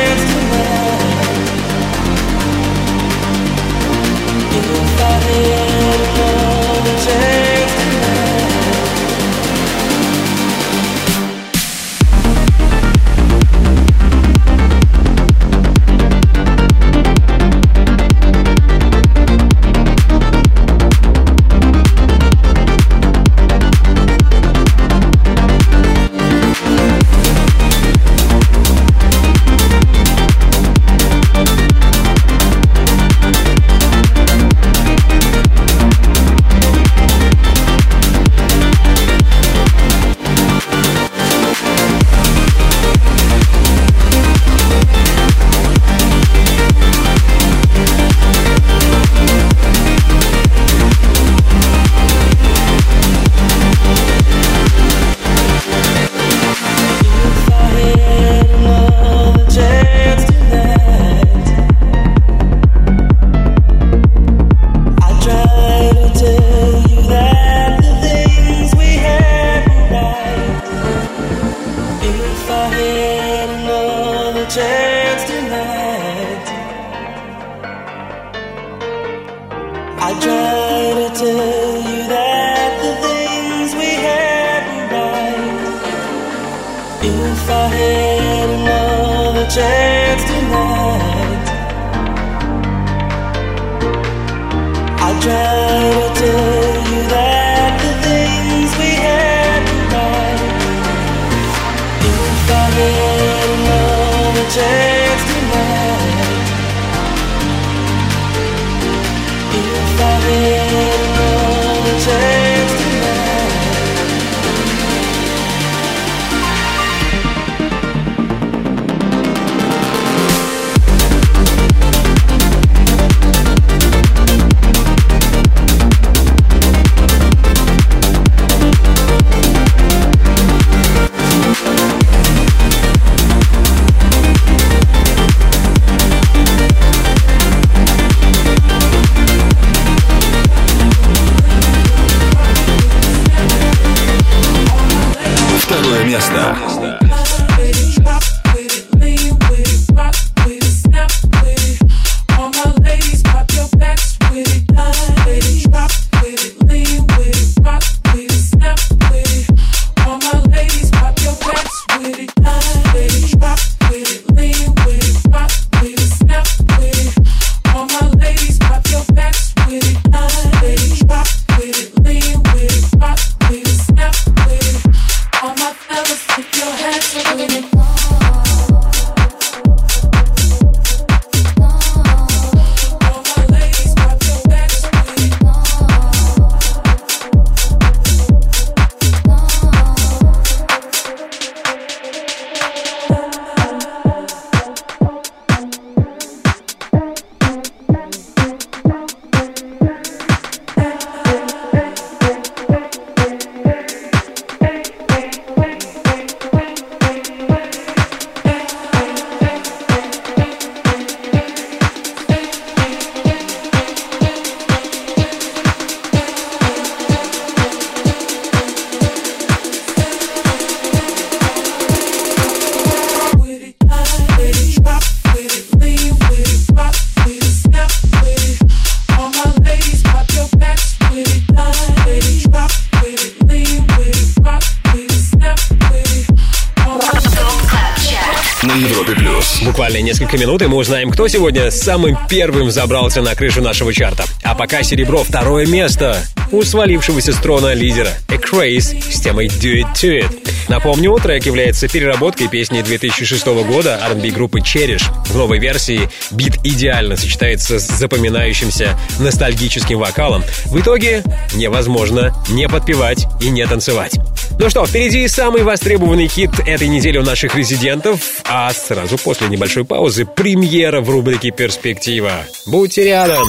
несколько 240.31 240.47
минут, 240.47 240.61
и 240.61 240.67
мы 240.67 240.77
узнаем, 240.77 241.09
кто 241.09 241.27
сегодня 241.27 241.71
самым 241.71 242.17
первым 242.29 242.71
забрался 242.71 243.21
на 243.21 243.35
крышу 243.35 243.61
нашего 243.61 243.93
чарта. 243.93 244.23
А 244.43 244.55
пока 244.55 244.81
серебро 244.81 245.23
второе 245.23 245.65
место 245.65 246.17
у 246.51 246.63
свалившегося 246.63 247.33
с 247.33 247.37
трона 247.37 247.73
лидера 247.73 248.09
Craze 248.27 249.11
с 249.11 249.19
темой 249.19 249.47
Do 249.47 249.81
It 249.81 249.93
To 249.95 250.19
It. 250.21 250.49
Напомню, 250.69 251.17
трек 251.21 251.45
является 251.45 251.87
переработкой 251.87 252.47
песни 252.47 252.81
2006 252.81 253.45
года 253.45 253.99
R&B 254.03 254.29
группы 254.29 254.59
Cherish. 254.59 255.03
В 255.27 255.35
новой 255.35 255.59
версии 255.59 256.09
бит 256.31 256.57
идеально 256.63 257.17
сочетается 257.17 257.79
с 257.79 257.87
запоминающимся 257.87 258.97
ностальгическим 259.19 259.99
вокалом. 259.99 260.43
В 260.65 260.79
итоге 260.79 261.23
невозможно 261.53 262.33
не 262.49 262.69
подпевать 262.69 263.27
и 263.41 263.49
не 263.49 263.65
танцевать. 263.65 264.20
Ну 264.61 264.69
что, 264.69 264.85
впереди 264.85 265.27
самый 265.27 265.63
востребованный 265.63 266.27
хит 266.27 266.51
этой 266.67 266.87
недели 266.87 267.17
у 267.17 267.23
наших 267.23 267.55
резидентов, 267.55 268.43
а 268.47 268.71
сразу 268.71 269.17
после 269.17 269.47
небольшой 269.47 269.85
паузы 269.85 270.23
премьера 270.23 271.01
в 271.01 271.09
рубрике 271.09 271.49
«Перспектива». 271.49 272.45
Будьте 272.67 273.03
рядом! 273.05 273.47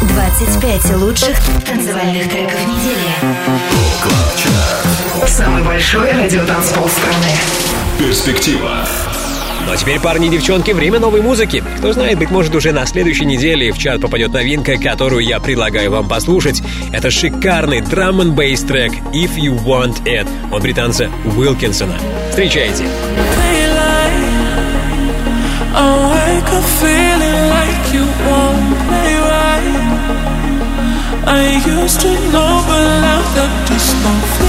25 0.00 0.96
лучших 0.96 1.36
танцевальных 1.66 2.30
треков 2.30 2.60
недели. 2.68 3.10
Самый 5.26 5.62
большой 5.62 6.10
радиотанцпол 6.10 6.88
страны. 6.88 7.32
Перспектива. 7.98 8.88
Ну 9.66 9.72
а 9.72 9.76
теперь, 9.76 9.98
парни 9.98 10.28
и 10.28 10.30
девчонки, 10.30 10.70
время 10.70 11.00
новой 11.00 11.22
музыки. 11.22 11.62
Кто 11.78 11.92
знает, 11.92 12.18
быть 12.18 12.30
может, 12.30 12.54
уже 12.54 12.70
на 12.70 12.86
следующей 12.86 13.24
неделе 13.24 13.72
в 13.72 13.78
чат 13.78 14.00
попадет 14.00 14.32
новинка, 14.32 14.76
которую 14.76 15.24
я 15.24 15.40
предлагаю 15.40 15.90
вам 15.90 16.08
послушать. 16.08 16.62
Это 16.92 17.10
шикарный 17.10 17.80
драм 17.80 18.20
н 18.20 18.32
бейс 18.32 18.60
трек 18.60 18.92
«If 19.12 19.34
You 19.36 19.60
Want 19.64 20.04
It» 20.04 20.28
от 20.52 20.62
британца 20.62 21.10
Уилкинсона. 21.36 21.98
Встречайте. 22.30 22.84
I 31.28 31.60
used 31.66 32.00
to 32.02 32.08
know, 32.30 32.62
but 32.68 33.00
now 33.00 33.20
that 33.34 33.66
just 33.68 33.92
don't 34.04 34.45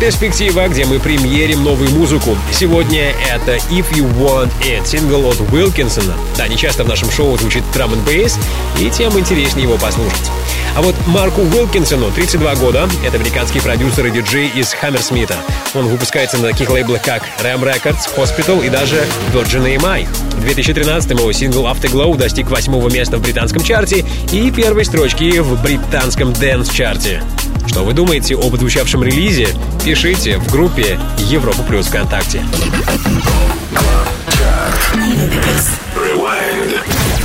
«Перспектива», 0.00 0.66
где 0.66 0.86
мы 0.86 0.98
премьерим 0.98 1.62
новую 1.62 1.90
музыку. 1.90 2.34
Сегодня 2.52 3.14
это 3.30 3.56
«If 3.70 3.92
You 3.92 4.10
Want 4.18 4.50
It», 4.62 4.86
сингл 4.86 5.28
от 5.28 5.38
Уилкинсона. 5.52 6.14
Да, 6.38 6.48
не 6.48 6.56
часто 6.56 6.84
в 6.84 6.88
нашем 6.88 7.10
шоу 7.10 7.36
звучит 7.36 7.62
драм 7.74 7.92
н 7.92 8.00
бейс, 8.00 8.38
и 8.78 8.88
тем 8.88 9.18
интереснее 9.18 9.64
его 9.64 9.76
послушать. 9.76 10.30
А 10.74 10.80
вот 10.80 10.94
Марку 11.06 11.42
Уилкинсону 11.42 12.10
32 12.12 12.54
года, 12.54 12.88
это 13.04 13.16
американский 13.16 13.60
продюсер 13.60 14.06
и 14.06 14.10
диджей 14.10 14.48
из 14.48 14.72
Хаммерсмита. 14.72 15.36
Он 15.74 15.86
выпускается 15.86 16.38
на 16.38 16.48
таких 16.48 16.70
лейблах, 16.70 17.02
как 17.02 17.22
Ram 17.42 17.62
Records, 17.62 18.08
Hospital 18.16 18.64
и 18.64 18.70
даже 18.70 19.04
Virgin 19.34 19.76
EMI. 19.76 20.08
В 20.32 20.40
2013 20.40 21.10
его 21.10 21.30
сингл 21.32 21.66
Afterglow 21.66 22.16
достиг 22.16 22.50
восьмого 22.50 22.88
места 22.88 23.18
в 23.18 23.20
британском 23.20 23.62
чарте 23.62 24.06
и 24.32 24.50
первой 24.50 24.86
строчки 24.86 25.40
в 25.40 25.60
британском 25.62 26.32
дэнс-чарте. 26.32 27.22
Что 27.70 27.84
вы 27.84 27.92
думаете 27.92 28.34
об 28.34 28.56
звучавшем 28.56 29.04
релизе? 29.04 29.46
Пишите 29.84 30.38
в 30.38 30.50
группе 30.50 30.98
Европа 31.18 31.62
Плюс 31.62 31.86
ВКонтакте. 31.86 32.42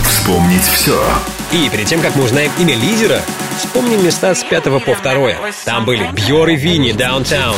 Вспомнить 0.07 0.61
все. 0.61 1.03
И 1.51 1.67
перед 1.69 1.87
тем, 1.87 1.99
как 1.99 2.15
мы 2.15 2.25
узнаем 2.25 2.51
имя 2.59 2.75
лидера, 2.75 3.21
вспомним 3.57 4.05
места 4.05 4.35
с 4.35 4.43
пятого 4.43 4.77
по 4.77 4.93
второе. 4.93 5.35
Там 5.65 5.83
были 5.83 6.07
Бьор 6.11 6.47
и 6.49 6.55
Винни, 6.55 6.91
Даунтаун. 6.91 7.57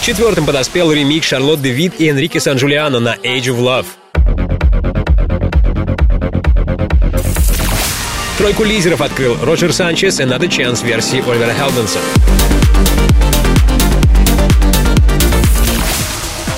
Четвертым 0.00 0.46
подоспел 0.46 0.90
ремикс 0.90 1.26
Шарлотт 1.26 1.60
Девид 1.60 2.00
и 2.00 2.08
Энрике 2.08 2.40
Сан-Джулиано 2.40 3.00
на 3.00 3.16
Age 3.16 3.48
of 3.48 3.58
Love. 3.58 3.86
Тройку 8.36 8.64
лидеров 8.64 9.00
открыл 9.00 9.36
Роджер 9.42 9.72
Санчес 9.72 10.18
и 10.18 10.24
Another 10.24 10.48
Chance 10.48 10.84
версии 10.84 11.18
Оливера 11.20 11.54
Хелденса. 11.54 12.00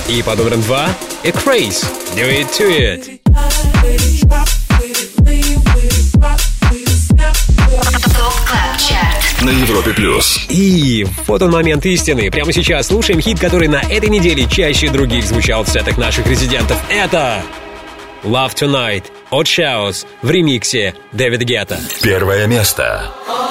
И 0.09 0.23
под 0.23 0.39
номером 0.39 0.61
два 0.63 0.89
A 1.23 1.29
Craze, 1.29 1.85
Do 2.15 2.27
It 2.27 2.47
To 2.57 2.67
It. 2.67 3.19
На 9.41 9.49
Европе 9.51 9.93
плюс. 9.93 10.39
И 10.49 11.05
вот 11.27 11.43
он 11.43 11.51
момент 11.51 11.85
истины. 11.85 12.31
Прямо 12.31 12.51
сейчас 12.51 12.87
слушаем 12.87 13.21
хит, 13.21 13.39
который 13.39 13.67
на 13.67 13.81
этой 13.81 14.09
неделе 14.09 14.47
чаще 14.49 14.89
других 14.89 15.25
звучал 15.25 15.63
в 15.63 15.69
сетах 15.69 15.97
наших 15.97 16.25
резидентов. 16.25 16.77
Это 16.89 17.43
Love 18.23 18.55
Tonight 18.55 19.03
от 19.29 19.47
Shouse 19.47 20.05
в 20.21 20.29
ремиксе 20.29 20.95
Дэвид 21.11 21.41
Гетта. 21.41 21.79
Первое 22.01 22.47
место. 22.47 23.11
All 23.27 23.37
I 23.41 23.46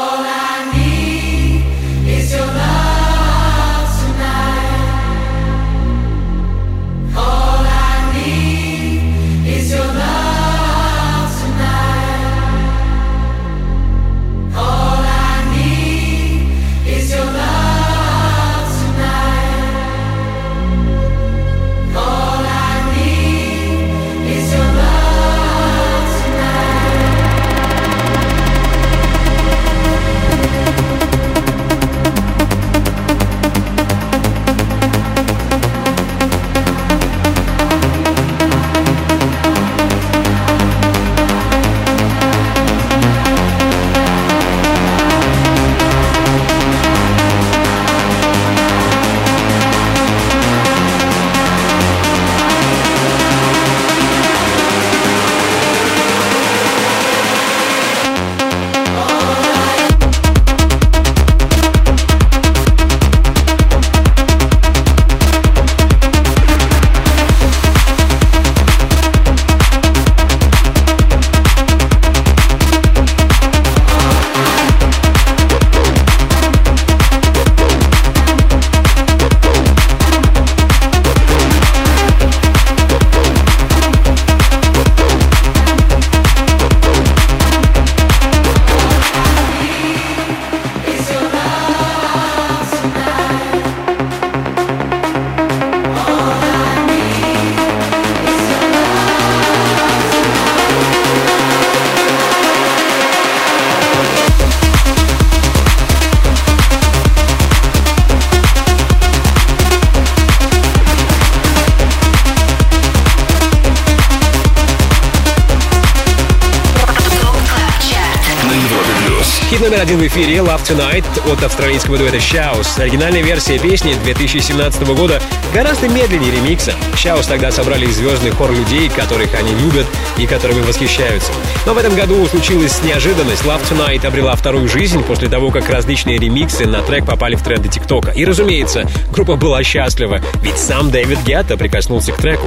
Tonight» 120.68 121.32
от 121.32 121.42
австралийского 121.44 121.96
дуэта 121.96 122.16
Shouse. 122.16 122.80
Оригинальная 122.80 123.22
версия 123.22 123.56
песни 123.56 123.94
2017 124.02 124.82
года 124.96 125.22
гораздо 125.54 125.88
медленнее 125.88 126.32
ремикса. 126.32 126.74
Shouse 126.94 127.28
тогда 127.28 127.52
собрали 127.52 127.86
звездный 127.86 128.32
хор 128.32 128.50
людей, 128.50 128.88
которых 128.88 129.32
они 129.34 129.52
любят 129.54 129.86
и 130.18 130.26
которыми 130.26 130.62
восхищаются. 130.62 131.30
Но 131.66 131.74
в 131.74 131.78
этом 131.78 131.94
году 131.94 132.26
случилась 132.26 132.82
неожиданность. 132.82 133.44
«Love 133.44 133.62
Tonight» 133.70 134.04
обрела 134.06 134.34
вторую 134.34 134.68
жизнь 134.68 135.04
после 135.04 135.28
того, 135.28 135.52
как 135.52 135.68
различные 135.68 136.18
ремиксы 136.18 136.66
на 136.66 136.82
трек 136.82 137.06
попали 137.06 137.36
в 137.36 137.42
тренды 137.42 137.68
ТикТока. 137.68 138.10
И, 138.10 138.24
разумеется, 138.24 138.90
группа 139.12 139.36
была 139.36 139.62
счастлива, 139.62 140.20
ведь 140.42 140.58
сам 140.58 140.90
Дэвид 140.90 141.20
Гетта 141.24 141.56
прикоснулся 141.56 142.10
к 142.10 142.16
треку. 142.16 142.46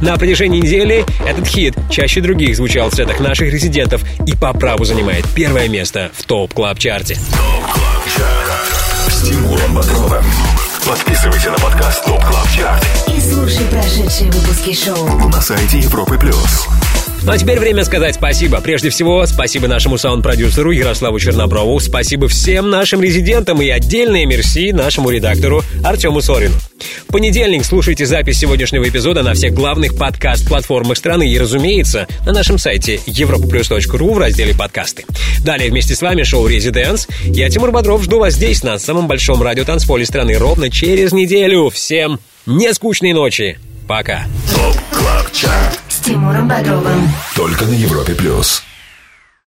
На 0.00 0.16
протяжении 0.16 0.60
недели 0.60 1.04
этот 1.24 1.46
хит 1.46 1.76
чаще 1.88 2.20
других 2.20 2.56
звучал 2.56 2.90
в 2.90 2.94
сетах 2.94 3.20
наших 3.20 3.52
резидентов 3.52 4.02
и 4.26 4.34
по 4.34 4.52
праву 4.52 4.84
занимает 4.84 5.24
первое 5.34 5.68
место 5.68 6.10
в 6.16 6.24
ТОП 6.24 6.52
Чарте. 8.16 9.10
С 9.10 9.22
Тимуром 9.22 9.74
Бодровым. 9.74 10.24
Подписывайся 10.86 11.50
на 11.50 11.58
подкаст 11.58 12.04
Top 12.04 12.24
Club 12.24 12.48
Chart 12.50 12.84
И 13.08 13.20
слушай 13.20 13.64
прошедшие 13.66 14.30
выпуски 14.30 14.74
шоу. 14.74 15.28
на 15.28 15.40
сайте 15.40 15.78
Европы 15.78 16.18
Плюс. 16.18 16.66
Ну 17.22 17.32
а 17.32 17.38
теперь 17.38 17.60
время 17.60 17.84
сказать 17.84 18.14
спасибо. 18.14 18.60
Прежде 18.60 18.90
всего, 18.90 19.24
спасибо 19.26 19.68
нашему 19.68 19.98
саунд-продюсеру 19.98 20.70
Ярославу 20.70 21.18
Черноброву, 21.18 21.78
спасибо 21.78 22.28
всем 22.28 22.70
нашим 22.70 23.02
резидентам 23.02 23.60
и 23.60 23.68
отдельное 23.68 24.24
мерси 24.26 24.72
нашему 24.72 25.10
редактору 25.10 25.62
Артему 25.84 26.22
Сорину. 26.22 26.54
В 27.10 27.12
понедельник 27.12 27.64
слушайте 27.64 28.06
запись 28.06 28.38
сегодняшнего 28.38 28.88
эпизода 28.88 29.24
на 29.24 29.34
всех 29.34 29.52
главных 29.52 29.96
подкаст-платформах 29.96 30.96
страны 30.96 31.28
и, 31.28 31.40
разумеется, 31.40 32.06
на 32.24 32.32
нашем 32.32 32.56
сайте 32.56 33.00
europaplus.ru 33.04 34.14
в 34.14 34.18
разделе 34.18 34.54
«Подкасты». 34.54 35.06
Далее 35.44 35.70
вместе 35.70 35.96
с 35.96 36.02
вами 36.02 36.22
шоу 36.22 36.46
«ResiDANCE». 36.46 37.08
Я, 37.24 37.50
Тимур 37.50 37.72
Бодров, 37.72 38.04
жду 38.04 38.20
вас 38.20 38.34
здесь, 38.34 38.62
на 38.62 38.78
самом 38.78 39.08
большом 39.08 39.42
радиотанцполе 39.42 40.06
страны, 40.06 40.38
ровно 40.38 40.70
через 40.70 41.10
неделю. 41.10 41.68
Всем 41.70 42.20
нескучной 42.46 43.12
ночи. 43.12 43.58
Пока. 43.88 44.26
Top 44.54 44.76
Club 44.92 45.32
Chart. 45.32 45.80
С 45.88 45.96
Тимуром 46.04 46.46
Бодровым. 46.46 47.10
Только 47.34 47.64
на 47.64 47.74
Европе 47.74 48.14
Плюс. 48.14 48.62